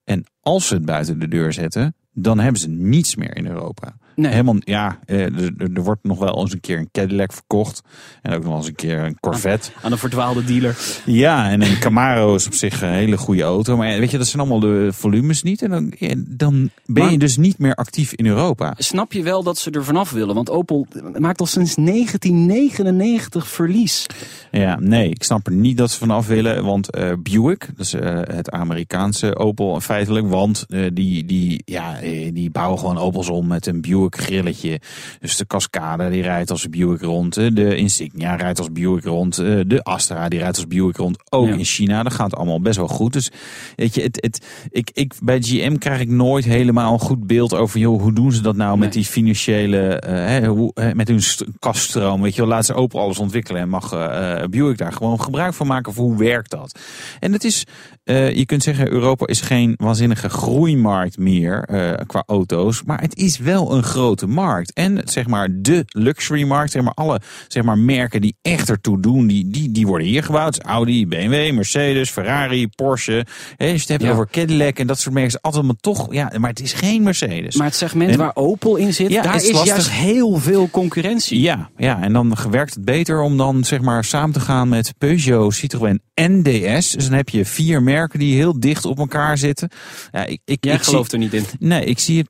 [0.05, 3.97] En als ze het buiten de deur zetten, dan hebben ze niets meer in Europa.
[4.23, 4.31] Nee.
[4.31, 7.83] Helemaal, ja, eh, er, er- wordt nog wel eens een keer een Cadillac verkocht.
[8.23, 9.71] En ook nog eens een keer een Corvette.
[9.83, 10.79] Aan een verdwaalde dealer.
[11.07, 13.77] Ja, en een Camaro is op zich een hele goede auto.
[13.77, 15.63] Maar weet je, dat zijn allemaal de volumes niet.
[15.63, 15.93] En dan,
[16.29, 18.75] dan ben je dus niet meer actief in Europa.
[18.79, 20.35] Snap je wel dat ze er vanaf willen?
[20.35, 20.87] Want Opel
[21.19, 24.07] maakt al sinds 1999 verlies.
[24.51, 26.65] Ja, nee, ik snap er niet dat ze vanaf willen.
[26.65, 30.29] Want eh, Buick, dat is eh, het Amerikaanse Opel feitelijk.
[30.29, 31.97] Want die, die, ja,
[32.33, 34.81] die bouwen gewoon Opels om met een Buick grilletje.
[35.21, 37.37] Dus de Cascade die rijdt als Buick rond.
[37.37, 39.39] eh, De Insignia rijdt als Buick rond.
[39.39, 41.17] eh, De Astra die rijdt als Buick rond.
[41.29, 41.55] Ook Ja.
[41.55, 43.13] in China, dat gaat allemaal best wel goed.
[43.13, 43.31] Dus
[43.77, 47.55] weet je, het, het, ik, ik, bij GM krijg ik nooit helemaal een goed beeld
[47.55, 47.79] over...
[47.81, 49.79] Joh, hoe doen ze dat nou met die financiële...
[49.89, 52.23] eh, hè, hoe, met hun st- kaststroom.
[52.23, 55.55] Weet je wel, laat ze Opel alles ontwikkelen en mag eh, Buick daar gewoon gebruik
[55.55, 55.91] van maken.
[55.91, 56.79] Of hoe werkt dat?
[57.21, 57.65] En het is,
[58.05, 61.65] je kunt zeggen, Europa is geen waanzinnige groeimarkt meer
[62.07, 62.83] qua auto's.
[62.83, 64.73] Maar het is wel een grote markt.
[64.73, 69.01] En zeg maar de luxury markt, zeg maar alle zeg maar, merken die echt ertoe
[69.01, 70.55] doen, die, die, die worden hier gebouwd.
[70.55, 73.27] Dus Audi, BMW, Mercedes, Ferrari, Porsche.
[73.57, 74.11] Als je het Ja.
[74.13, 77.03] over Cadillac en dat soort merken, is altijd maar toch, ja, maar het is geen
[77.03, 77.57] Mercedes.
[77.57, 81.41] Maar het segment En- waar Opel in zit, Ja, daar is juist heel veel concurrentie.
[81.41, 84.95] Ja, ja, en dan werkt het beter om dan zeg maar samen te gaan met
[84.99, 86.91] Peugeot, Citroën en DS.
[86.91, 89.69] Dus dan heb je vier merken die heel dicht op elkaar zitten.
[90.11, 91.45] Ja, ik, ik, Jij ik zie, er niet in.
[91.59, 92.29] Nee, ik zie het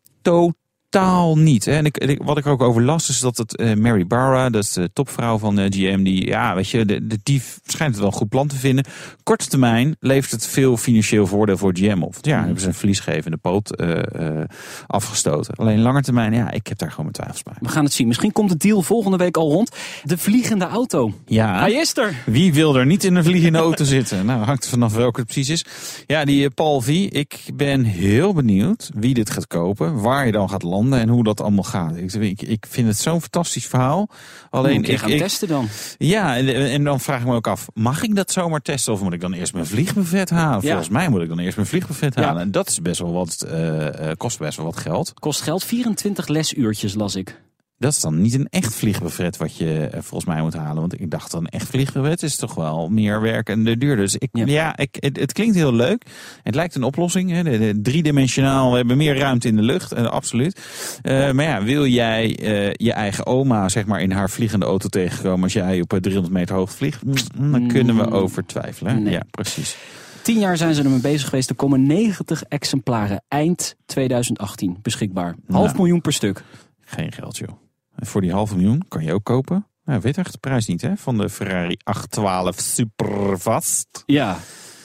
[0.97, 1.65] totaal niet.
[1.65, 1.73] Hè.
[1.73, 4.63] En ik, ik- wat ik ook over las, is dat het eh, Mary Barra, dat
[4.63, 8.03] is de topvrouw van eh, GM, die, ja, weet je, de, de, die schijnt het
[8.03, 8.85] wel een goed plan te vinden.
[9.23, 12.15] Korte termijn levert het veel financieel voordeel voor GM op.
[12.21, 14.41] Ja, dan hebben ze een verliesgevende poot eh,
[14.87, 15.55] afgestoten.
[15.55, 17.55] Alleen lange termijn, ja, ik heb daar gewoon mijn twijfels bij.
[17.61, 18.07] We gaan het zien.
[18.07, 19.71] Misschien komt de deal volgende week al rond.
[20.05, 21.13] De vliegende auto.
[21.27, 21.59] Ja.
[21.61, 22.15] Hij is er.
[22.27, 24.21] Wie wil er niet in een vliegende auto zitten?
[24.33, 25.65] Nou, hangt er vanaf welke het precies is.
[26.07, 26.89] Ja, die Paul V.
[27.11, 31.25] Ik ben heel benieuwd wie dit gaat kopen, waar je dan gaat landen en hoe
[31.25, 31.97] dat allemaal gaat.
[31.97, 34.09] Ik, ik, ik vind het zo'n fantastisch verhaal.
[34.51, 35.69] Alleen Een keer ik, gaan ik- testen dan.
[35.99, 39.03] ja, en, en dan vraag ik me ook af, mag ik dat zomaar testen of
[39.03, 40.63] moet ik dan eerst mijn vliegbuffet halen?
[40.63, 40.69] Ja.
[40.69, 42.23] Volgens mij moet ik dan eerst mijn vliegbuffet Ja.
[42.23, 42.43] halen.
[42.43, 45.13] En dat is best wel wat, eh, eh, kost best wel wat geld.
[45.15, 47.41] Kost geld 24 lesuurtjes, las ik.
[47.83, 50.81] Dat is dan niet een echt vliegbuffet wat je eh, volgens mij moet halen.
[50.81, 53.97] Want ik dacht dan een echt vliegbuffet is toch wel meer werk en de duur.
[53.97, 54.45] Dus ik, Ja.
[54.47, 56.05] ja, ik, het, het klinkt heel leuk.
[56.43, 57.31] Het lijkt een oplossing.
[57.31, 57.43] Hè.
[57.43, 59.93] De, de driedimensionaal, we hebben meer ruimte in de lucht.
[59.93, 60.61] eh, absoluut.
[61.03, 64.89] Eh, maar ja, wil jij eh, je eigen oma zeg maar in haar vliegende auto
[64.89, 67.05] tegenkomen als jij op eh, 300 meter hoogte vliegt?
[67.05, 68.13] Mm, Dan kunnen we Mm.
[68.13, 69.03] over twijfelen.
[69.03, 69.13] Nee.
[69.13, 69.77] Ja, precies.
[70.23, 71.49] Tien jaar zijn ze ermee bezig geweest.
[71.51, 75.35] Er komen 90 exemplaren eind 2018 beschikbaar.
[75.49, 75.77] Half Nou.
[75.77, 76.43] miljoen per stuk.
[76.85, 77.49] Geen geld, joh.
[77.97, 79.67] En voor die halve miljoen kan je ook kopen.
[79.85, 80.97] Nou, weet echt de prijs niet, hè?
[80.97, 84.03] Van de Ferrari 812 Superfast.
[84.07, 84.39] Ja,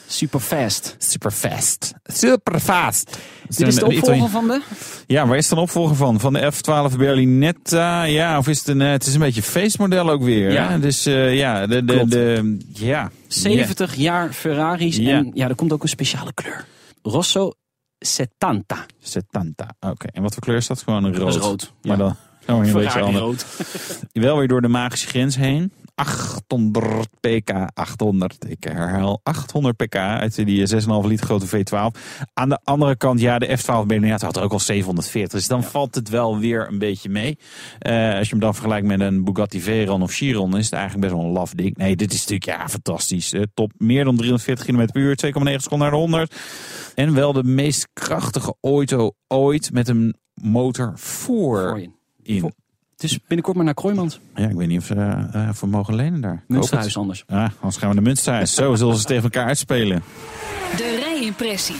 [0.07, 0.95] super fast.
[0.97, 1.93] Superfast.
[2.03, 3.17] Superfast.
[3.47, 4.61] Dit is de opvolger van de?
[5.07, 6.19] Ja, waar is dan opvolger van?
[6.19, 8.03] Van de F12 Berlinetta?
[8.03, 8.81] Ja, of is het een...
[8.81, 10.51] eh, het is een beetje een feestmodel ook weer.
[10.51, 10.69] Ja.
[10.69, 10.79] Hè?
[10.79, 11.85] Dus eh, ja, de...
[11.85, 12.11] de, Klopt.
[12.11, 13.11] de ja.
[13.27, 14.95] 70 jaar Ferraris.
[14.95, 15.17] Ja.
[15.17, 16.65] En ja, er komt ook een speciale kleur.
[17.01, 17.51] Rosso
[17.99, 18.77] 70.
[18.77, 18.85] Ja.
[18.99, 19.67] 70.
[19.79, 20.81] Oké, en wat voor kleur is dat?
[20.81, 21.33] Gewoon een rood.
[21.33, 21.73] Dat is rood.
[21.81, 22.15] Maar ja.
[22.47, 22.55] Dan...
[22.55, 23.43] Oh, een beetje Ferrari anders.
[23.45, 23.45] rood.
[24.11, 25.71] Wel weer door de magische grens heen.
[25.97, 31.99] 800 pk, 800, ik herhaal 800 pk uit die 6,5 liter grote V12.
[32.33, 35.39] Aan de andere kant, ja, de F12 Benelli had er ook al 740.
[35.39, 37.37] Dus dan valt het wel weer een beetje mee.
[37.79, 41.07] Eh, als je hem dan vergelijkt met een Bugatti Veyron of Chiron, is het eigenlijk
[41.07, 41.77] best wel een laf ding.
[41.77, 43.33] Nee, dit is natuurlijk ja, fantastisch.
[43.33, 46.35] Eh, top, meer dan 340 km per uur, 2,9 seconden naar de 100.
[46.95, 51.96] En wel de meest krachtige auto ooit met een motor voor Voor
[52.27, 52.53] in.
[52.95, 54.19] Dus binnenkort maar naar Kroijmans.
[54.35, 56.31] Ja, ik weet niet of ze eh, voor mogen lenen daar.
[56.31, 56.47] Het.
[56.47, 57.23] Münsterhuis anders.
[57.27, 58.53] Ja, anders gaan we naar Münsterhuis.
[58.53, 60.03] Zo zullen ze tegen elkaar uitspelen.
[60.77, 61.75] De rijimpressie.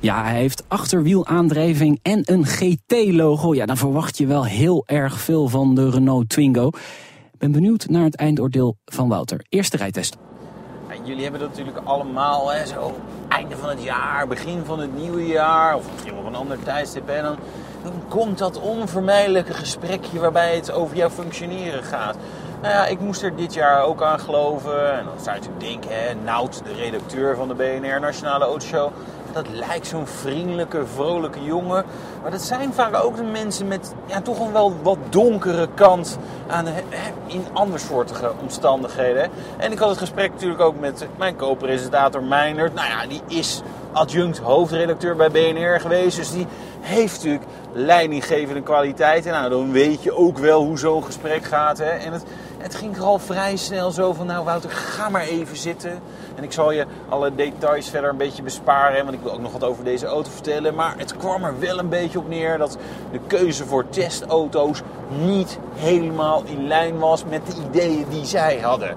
[0.00, 3.54] Ja, hij heeft achterwielaandrijving en een GT-logo.
[3.54, 6.66] Ja, dan verwacht je wel heel erg veel van de Renault Twingo.
[7.32, 9.44] Ik ben benieuwd naar het eindoordeel van Wouter.
[9.48, 10.16] Eerste rijtest.
[10.88, 14.96] Ja, jullie hebben dat natuurlijk allemaal, hè, zo einde van het jaar, begin van het
[14.96, 17.06] nieuwe jaar, of misschien op een ander tijdstip.
[17.06, 17.36] Hè, dan,
[18.08, 22.16] komt dat onvermijdelijke gesprekje waarbij het over jouw functioneren gaat.
[22.62, 24.92] Nou ja, ik moest er dit jaar ook aan geloven.
[24.92, 28.90] En dan zou je natuurlijk denken, hè, Nout, de redacteur van de BNR Nationale Autoshow,
[29.32, 31.84] dat lijkt zo'n vriendelijke, vrolijke jongen.
[32.22, 36.18] Maar dat zijn vaak ook de mensen met ja, toch een wel wat donkere kant
[36.46, 36.66] aan
[37.26, 39.30] in andersoortige omstandigheden.
[39.56, 42.74] En ik had het gesprek natuurlijk ook met mijn co-presentator Meinert.
[42.74, 43.62] Nou ja, die is
[43.96, 46.16] adjunct hoofdredacteur bij BNR geweest.
[46.16, 46.46] Dus die
[46.80, 49.32] heeft natuurlijk leidinggevende kwaliteiten.
[49.32, 51.78] Nou, dan weet je ook wel hoe zo'n gesprek gaat.
[51.78, 51.90] Hè.
[51.90, 52.24] En het,
[52.58, 56.00] het ging er al vrij snel zo van, nou Wouter, ga maar even zitten.
[56.34, 59.52] En ik zal je alle details verder een beetje besparen, want ik wil ook nog
[59.52, 60.74] wat over deze auto vertellen.
[60.74, 62.78] Maar het kwam er wel een beetje op neer dat
[63.12, 64.82] de keuze voor testauto's
[65.24, 68.96] niet helemaal in lijn was met de ideeën die zij hadden.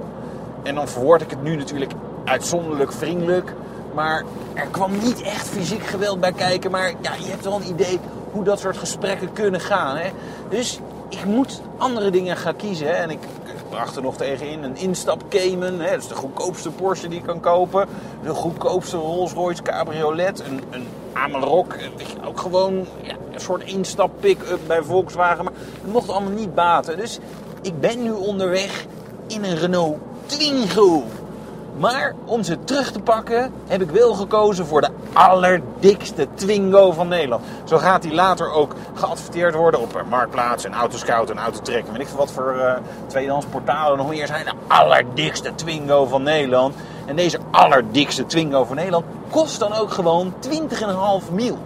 [0.64, 1.92] En dan verwoord ik het nu natuurlijk
[2.26, 3.54] uitzonderlijk vriendelijk.
[3.94, 4.24] Maar
[4.54, 6.72] er kwam niet echt fysiek geweld bij kijken.
[6.72, 8.00] Maar ja, je hebt wel een idee
[8.32, 9.96] hoe dat soort gesprekken kunnen gaan.
[9.98, 10.10] Hè?
[10.50, 10.80] Dus
[11.10, 12.88] ik moet andere dingen gaan kiezen.
[12.88, 12.94] Hè?
[12.94, 13.20] En ik
[13.70, 15.80] bracht er nog tegenin een instap Cayman.
[15.80, 15.90] Hè?
[15.92, 17.88] Dat is de goedkoopste Porsche die je kan kopen.
[18.24, 20.40] De goedkoopste Rolls Royce Cabriolet.
[20.40, 21.74] Een, een Amarok.
[21.74, 21.88] eh,
[22.28, 25.44] Ook gewoon ja, een soort instap pick-up bij Volkswagen.
[25.44, 26.98] Maar het mocht allemaal niet baten.
[26.98, 27.20] Dus
[27.62, 28.86] ik ben nu onderweg
[29.28, 31.04] in een Renault Twingo.
[31.80, 37.08] Maar om ze terug te pakken heb ik wel gekozen voor de allerdikste Twingo van
[37.08, 37.46] Nederland.
[37.64, 41.86] Zo gaat die later ook geadverteerd worden op eh, Marktplaats en Autoscout en Autotrek.
[41.86, 42.78] En weet ik veel wat voor eh
[43.08, 44.46] tweedehands portalen nog meer zijn.
[44.46, 46.76] De allerdikste Twingo van Nederland.
[47.06, 50.34] En deze allerdikste Twingo van Nederland kost dan ook gewoon
[51.22, 51.58] 20,5 mil.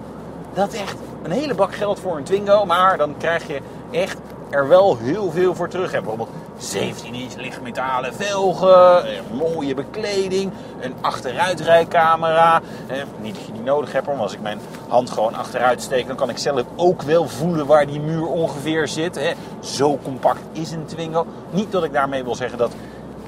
[0.54, 2.66] Dat is echt een hele bak geld voor een Twingo.
[2.66, 3.60] Maar dan krijg je
[3.92, 4.18] echt
[4.50, 5.92] er wel heel veel voor terug.
[5.92, 6.30] Bijvoorbeeld
[6.64, 12.62] 17 inch lichtmetalen velgen, eh, mooie bekleding, een achteruitrijcamera.
[12.88, 16.08] Eh, niet dat je die nodig hebt, maar als ik mijn hand gewoon achteruit steek,
[16.08, 19.36] dan kan ik zelf ook wel voelen waar die muur ongeveer zit.
[19.60, 21.26] Zo compact is een Twingo.
[21.50, 22.72] Niet dat ik daarmee wil zeggen dat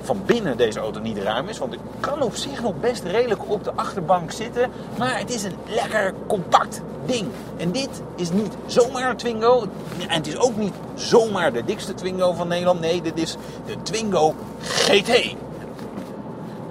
[0.05, 1.57] van binnen deze auto niet ruim is.
[1.57, 4.71] Want ik kan op zich nog best redelijk op de achterbank zitten.
[4.97, 7.27] Maar het is een lekker compact ding.
[7.57, 9.61] En dit is niet zomaar een Twingo.
[10.07, 12.79] En het is ook niet zomaar de dikste Twingo van Nederland.
[12.79, 13.35] Nee, dit is
[13.65, 15.35] de Twingo GT.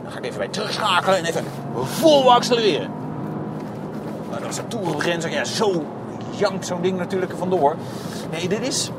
[0.03, 1.45] Dan ga ik even bij terugschakelen en even
[1.83, 2.91] vol accelereren.
[4.31, 5.35] Nou, dat is de toerenbegrenzing.
[5.35, 5.85] Ja, zo
[6.37, 7.77] jankt zo'n ding natuurlijk er vandoor.
[8.31, 8.91] Nee, dit is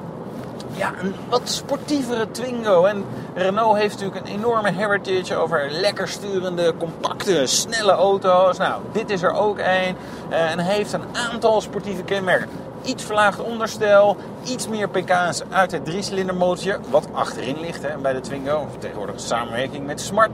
[0.75, 2.85] ja, een wat sportievere Twingo.
[2.85, 3.05] En
[3.35, 8.57] Renault heeft natuurlijk een enorme heritage over lekker sturende, compacte, snelle auto's.
[8.57, 9.95] Nou, dit is er ook een.
[10.29, 12.49] Eh, en heeft een aantal sportieve kenmerken.
[12.83, 18.19] Iets verlaagd onderstel, iets meer pk's uit het driecilindermotortje, wat achterin ligt hè, bij de
[18.19, 18.67] Twingo.
[18.79, 20.31] Tegenwoordig samenwerking met Smart.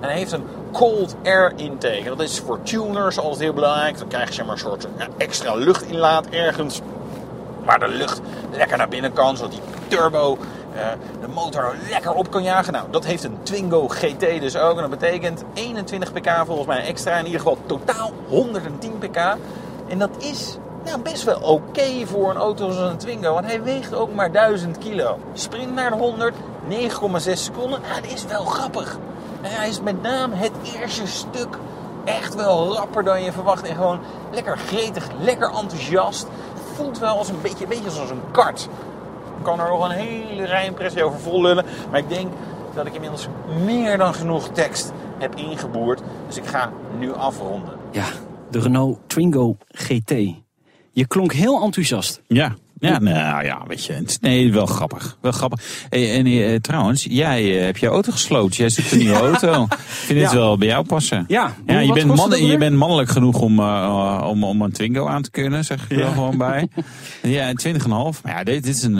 [0.00, 2.04] En heeft een cold air intake.
[2.04, 3.98] Dat is voor tuners altijd heel belangrijk.
[3.98, 6.80] Dan krijg je maar, een soort ja, extra luchtinlaat ergens
[7.64, 10.38] waar de lucht lekker naar binnen kan, zodat die turbo
[10.74, 10.86] eh,
[11.20, 12.72] de motor lekker op kan jagen.
[12.72, 14.74] Nou, dat heeft een Twingo GT dus ook.
[14.76, 17.16] En dat betekent 21 pk volgens mij extra.
[17.16, 19.16] In ieder geval totaal 110 pk.
[19.88, 23.32] En dat is nou, best wel oké voor een auto zoals een Twingo.
[23.32, 25.18] Want hij weegt ook maar 1000 kilo.
[25.32, 26.34] Sprint naar de 100,
[26.68, 26.78] 9,6
[27.32, 27.80] seconden.
[27.80, 28.98] Nou, dat is wel grappig.
[29.40, 31.58] Hij is met name het eerste stuk
[32.04, 33.66] echt wel rapper dan je verwacht.
[33.68, 34.00] En gewoon
[34.32, 36.26] lekker gretig, lekker enthousiast.
[36.74, 38.68] Het voelt wel als een beetje, een beetje zoals een kart.
[39.38, 41.64] Ik kan er nog een hele rijimpressie over vol lullen.
[41.90, 42.32] Maar ik denk
[42.74, 43.28] dat ik inmiddels
[43.64, 46.00] meer dan genoeg tekst heb ingeboerd.
[46.26, 47.74] Dus ik ga nu afronden.
[47.90, 48.04] Ja,
[48.50, 50.10] de Renault Twingo GT.
[50.90, 52.22] Je klonk heel enthousiast.
[52.26, 52.54] Ja,
[52.84, 53.92] Ja, nou ja, weet je.
[53.92, 55.16] het is- Nee, wel grappig.
[55.20, 55.60] Wel grappig.
[55.90, 58.56] En eh, trouwens, jij eh, hebt je auto gesloten.
[58.56, 59.62] Jij zit in een nieuwe auto.
[59.62, 61.24] Ik vind dit wel bij jou passen.
[61.28, 65.06] Ja, Ja, je bent, man, je bent mannelijk genoeg om, eh, om, om een Twingo
[65.06, 66.68] aan te kunnen, zeg ik er gewoon bij.
[67.22, 68.22] Ja, 20,5.
[68.22, 68.98] Maar ja, dit, dit is een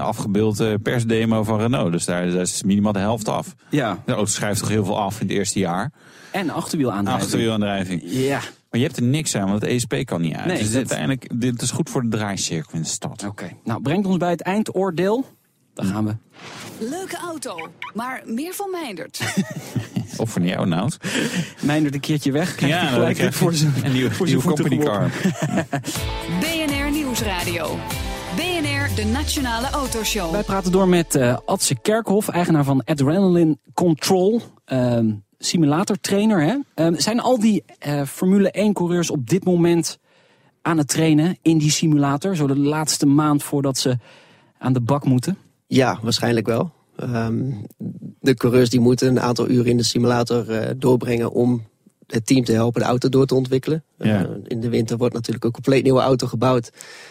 [0.00, 1.92] afgebeeld eh, persdemo van Renault.
[1.92, 3.54] Dus daar, daar is minimaal de helft af.
[3.70, 5.92] Ja, De auto schrijft toch heel veel af in het eerste jaar.
[6.30, 7.24] en achterwielaandrijving.
[7.24, 8.02] Achterwielaandrijving.
[8.04, 10.46] Ja, Maar je hebt er niks aan, want het ESP kan niet uit.
[10.46, 13.24] Nee, dus dat- uiteindelijk, dit is goed voor de draaicirkel in de stad.
[13.24, 13.50] oké.
[13.64, 15.24] Nou, brengt ons bij het eindoordeel.
[15.74, 16.16] Daar gaan we.
[16.78, 19.20] Leuke auto, maar meer van Meindert.
[20.16, 20.96] Of van jou, Nout.
[21.62, 22.54] Mijndert een keertje weg.
[22.54, 25.10] Krijgt hij dan gelijk krijg voor zijn een nieuwe, voor nieuwe company car.
[26.40, 27.78] BNR Nieuwsradio.
[28.36, 30.30] BNR, de Nationale Autoshow.
[30.32, 34.40] Wij praten door met eh Adse Kerkhoff, eigenaar van Adrenaline Control.
[34.64, 35.10] ehm,
[35.40, 36.42] simulatortrainer.
[36.42, 36.56] Hè?
[36.74, 39.98] Ehm, zijn al die eh, Formule 1 coureurs op dit moment
[40.62, 42.36] aan het trainen in die simulator?
[42.36, 43.98] Zo de laatste maand voordat ze
[44.58, 45.38] aan de bak moeten?
[45.66, 46.70] Ja, waarschijnlijk wel.
[46.96, 47.52] Ehm,
[48.20, 51.68] de coureurs die moeten een aantal uren in de simulator eh, doorbrengen om
[52.06, 53.84] het team te helpen de auto door te ontwikkelen.
[53.98, 54.24] Ja.
[54.24, 56.70] Eh, in de winter wordt natuurlijk een compleet nieuwe auto gebouwd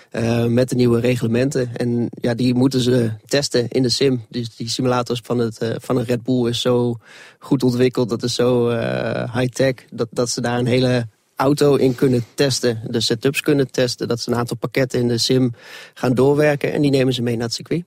[0.10, 1.76] eh, met de nieuwe reglementen.
[1.76, 4.26] En ja, die moeten ze testen in de sim.
[4.30, 6.98] Dus die simulators van, het, eh, van een Red Bull is zo
[7.40, 11.96] goed ontwikkeld, dat is zo eh, high-tech, dat, dat ze daar een hele auto in
[11.96, 12.82] kunnen testen.
[12.88, 15.54] De setups kunnen testen, dat ze een aantal pakketten in de sim
[15.94, 17.84] gaan doorwerken en die nemen ze mee naar het circuit.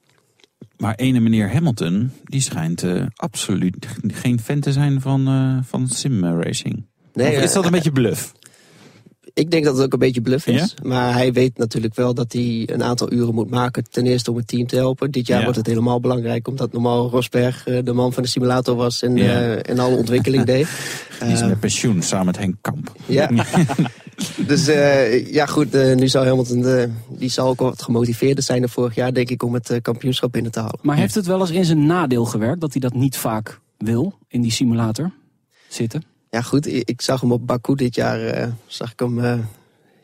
[0.76, 2.84] Maar ene meneer Hamilton, die schijnt
[3.16, 5.24] absoluut geen fan te zijn van,
[5.66, 6.84] van sim racing.
[7.12, 8.32] Nee, of is dat een beetje bluff?
[9.34, 10.60] Ik denk dat het ook een beetje bluff is.
[10.60, 10.88] Ja?
[10.88, 13.84] Maar hij weet natuurlijk wel dat hij een aantal uren moet maken.
[13.90, 15.10] Ten eerste om het team te helpen.
[15.10, 15.42] Dit jaar Ja.
[15.44, 16.48] wordt het helemaal belangrijk.
[16.48, 19.02] Omdat normaal Rosberg eh, de man van de simulator was.
[19.02, 19.24] En, Ja.
[19.24, 20.66] eh, en alle ontwikkeling deed.
[21.20, 22.92] Die is Eh, met pensioen samen met Henk Kamp.
[23.06, 23.30] ja.
[24.46, 28.94] dus eh, ja goed, nu zal Hamilton, die zal ook wat gemotiveerder zijn dan vorig
[28.94, 30.78] jaar denk ik om het kampioenschap binnen te halen.
[30.82, 34.18] Maar heeft het wel eens in zijn nadeel gewerkt dat hij dat niet vaak wil
[34.28, 35.10] in die simulator
[35.68, 36.02] zitten?
[36.32, 39.38] Ja goed, ik zag hem op Baku dit jaar, eh, zag ik hem eh,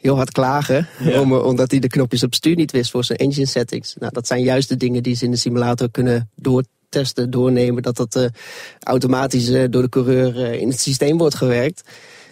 [0.00, 0.88] heel hard klagen.
[1.20, 3.94] Om, eh, omdat hij de knopjes op stuur niet wist voor zijn engine settings.
[3.98, 7.82] Nou, dat zijn juist de dingen die ze in de simulator kunnen doortesten, doornemen.
[7.82, 8.30] Dat dat
[8.80, 11.82] automatisch door de coureur in het systeem wordt gewerkt.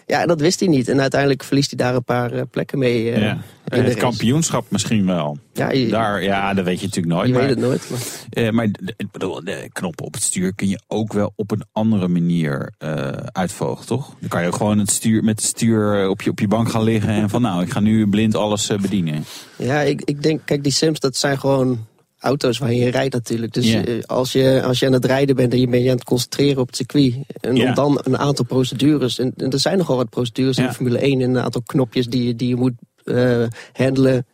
[0.07, 0.89] Ja, en dat wist hij niet.
[0.89, 3.11] En uiteindelijk verliest hij daar een paar eh, plekken mee.
[3.11, 3.31] eh, Ja.
[3.33, 3.97] in Het race.
[3.97, 5.39] kampioenschap misschien wel.
[5.53, 7.27] Ja, je, Daar, ja, dat weet je natuurlijk nooit.
[7.27, 7.91] je maar, weet het nooit.
[7.91, 8.01] Maar,
[8.45, 11.51] eh, maar d- ik bedoel, de knoppen op het stuur kun je ook wel op
[11.51, 14.15] een andere manier eh uitvogelen, toch?
[14.21, 16.71] Dan kan je ook gewoon het stuur, met het stuur op je, op je bank
[16.71, 19.25] gaan liggen en van nou, ik ga nu blind alles bedienen.
[19.57, 21.87] Ja, ik, ik denk, kijk, die Sims, dat zijn gewoon
[22.19, 23.53] auto's waarin je rijdt natuurlijk.
[23.53, 25.97] Dus eh, als, je, als je aan het rijden bent en je bent je aan
[25.97, 27.15] het concentreren op het circuit.
[27.41, 30.99] En om dan een aantal procedures, en, en er zijn nogal wat procedures in Formule
[30.99, 32.73] 1 en een aantal knopjes die, je- die je moet
[33.05, 33.43] eh,
[33.73, 34.27] handelen.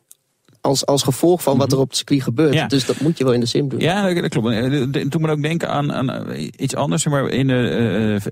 [0.65, 2.49] Als, als gevolg van wat er op het circuit gebeurt.
[2.51, 2.59] Mhm.
[2.59, 2.67] Ja.
[2.67, 3.81] Dus dat moet je wel in de sim doen.
[3.81, 4.49] Ja, dat, dat klopt.
[4.49, 7.07] Eh, Toen moet ik ook denken aan, aan eh, iets anders.
[7.07, 7.69] Maar in de,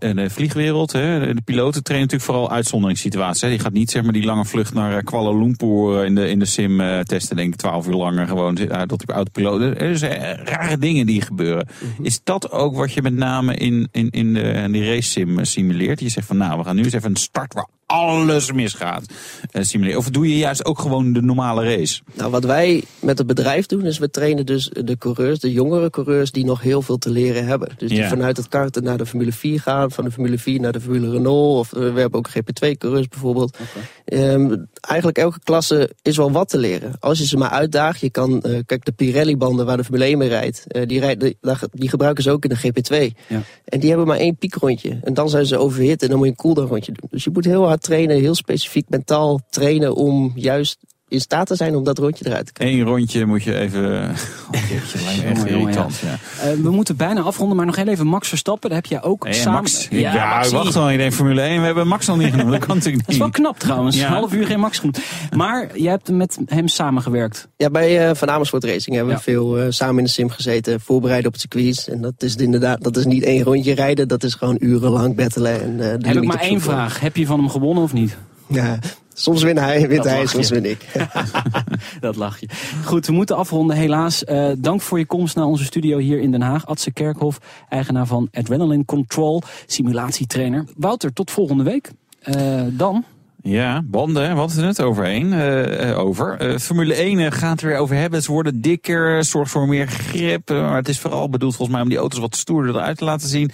[0.00, 3.40] eh, in de vliegwereld, hè, de piloten trainen natuurlijk vooral uitzonderingssituaties.
[3.42, 3.48] Hè.
[3.48, 6.28] Die gaat niet zeg maar, die lange vlucht naar eh, Kuala Lumpur eh, in de,
[6.28, 7.36] in de sim eh, testen.
[7.36, 8.68] Denk ik twaalf uur langer gewoon die
[9.06, 9.78] autopiloten.
[9.78, 11.68] Er zijn eh, rare dingen die gebeuren.
[12.02, 15.38] Is dat ook wat je met name in, in, in, de, in die race sim
[15.38, 16.00] eh, simuleert?
[16.00, 19.04] Je zegt van nou, we gaan nu eens even een start waar alles misgaat
[19.50, 19.98] eh, simuleren.
[19.98, 22.00] Of doe je juist ook gewoon de normale race?
[22.14, 25.90] Nou, wat wij met het bedrijf doen, is we trainen dus de coureurs, de jongere
[25.90, 27.68] coureurs, die nog heel veel te leren hebben.
[27.76, 28.08] Dus die Ja.
[28.08, 31.10] vanuit het karten naar de Formule 4 gaan, van de Formule 4 naar de Formule
[31.10, 31.58] Renault.
[31.58, 33.56] Of eh, we hebben ook GP2-coureurs bijvoorbeeld.
[34.04, 36.92] Ehm, eigenlijk elke klasse is wel wat te leren.
[37.00, 40.18] Als je ze maar uitdaagt, je kan, eh, kijk, de Pirelli-banden waar de Formule 1
[40.18, 41.34] mee rijdt, eh, die, rijdt
[41.72, 43.14] die gebruiken ze ook in de GP2.
[43.26, 43.42] Ja.
[43.64, 44.98] En die hebben maar één piekrondje.
[45.02, 47.08] En dan zijn ze overhit en dan moet je een cooldown rondje doen.
[47.10, 50.78] Dus je moet heel hard trainen, heel specifiek mentaal trainen om juist
[51.10, 52.78] in staat te zijn om dat rondje eruit te krijgen.
[52.78, 53.80] Eén rondje moet je even...
[54.54, 56.18] Oh, jeetje, echt jongen, irritant, ja.
[56.48, 58.70] Eh, we moeten bijna afronden, maar nog heel even Max Verstappen.
[58.70, 59.52] Daar heb jij ook Hey, samen...
[59.60, 59.88] Max.
[59.90, 60.56] Ja, Maxie.
[60.56, 60.90] wacht al.
[60.90, 61.60] Ik denk Formule 1.
[61.60, 62.50] We hebben Max nog niet genoemd.
[62.50, 63.36] Dat kan natuurlijk Dat is wel niet.
[63.36, 63.96] knap trouwens.
[63.96, 64.06] Ja.
[64.06, 64.98] Een half uur geen Max genoemd.
[65.36, 67.48] Maar jij hebt met hem samengewerkt.
[67.56, 69.32] Ja, bij eh, Van Amersfoort Racing hebben we Ja.
[69.32, 71.88] veel eh, samen in de sim gezeten, voorbereiden op het circuit.
[71.90, 75.62] En dat is inderdaad, dat is niet één rondje rijden, dat is gewoon urenlang battelen.
[75.62, 77.00] En, eh, de Heb ik maar één vraag.
[77.00, 78.16] Heb je van hem gewonnen of niet?
[78.46, 78.78] Ja,
[79.20, 80.86] soms wint hij, wint hij, soms win ik.
[82.00, 82.48] Dat lach je.
[82.84, 84.24] Goed, we moeten afronden helaas.
[84.24, 86.66] Eh, dank voor je komst naar onze studio hier in Den Haag.
[86.66, 90.64] Adse Kerkhoff, eigenaar van Adrenaline Control, simulatietrainer.
[90.76, 91.90] Wouter, tot volgende week.
[92.20, 93.04] Eh, dan
[93.42, 96.50] Ja, banden, we hadden het overheen, uh, over.
[96.50, 98.22] Uh, Formule 1 gaat er weer over hebben.
[98.22, 100.48] Ze worden dikker, zorgt voor meer grip.
[100.48, 103.28] maar het is vooral bedoeld volgens mij om die auto's wat stoerder eruit te laten
[103.28, 103.50] zien.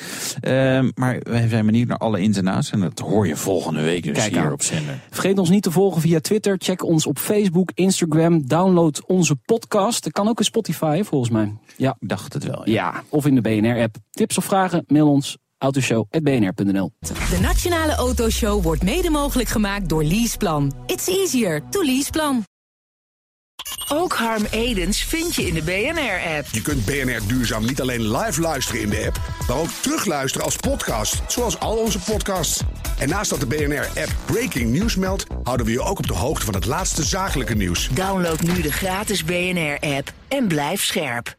[0.94, 2.70] maar wij zijn benieuwd naar alle ins en outs.
[2.70, 5.00] En dat hoor je volgende week dus Kijk hier op zender.
[5.10, 6.56] Vergeet ons niet te volgen via Twitter.
[6.58, 8.46] Check ons op Facebook, Instagram.
[8.46, 10.04] Download onze podcast.
[10.04, 11.52] Dat kan ook in Spotify volgens mij.
[11.76, 11.96] Ja.
[12.00, 12.62] Ik dacht het wel.
[12.64, 13.96] Ja, ja of in de BNR-app.
[14.10, 16.92] Tips of vragen, mail ons autoshow.bnr.nl.
[17.30, 20.74] De Nationale Autoshow wordt mede mogelijk gemaakt door Leaseplan.
[20.86, 22.44] It's easier to Leaseplan.
[23.88, 26.46] Ook Harm Edens vind je in de BNR-app.
[26.52, 30.56] Je kunt BNR Duurzaam niet alleen live luisteren in de app, maar ook terugluisteren als
[30.56, 32.60] podcast, zoals al onze podcasts.
[32.98, 36.44] En naast dat de BNR-app Breaking News meldt, houden we je ook op de hoogte
[36.44, 37.88] van het laatste zakelijke nieuws.
[37.88, 41.36] Download nu de gratis BNR-app en blijf scherp.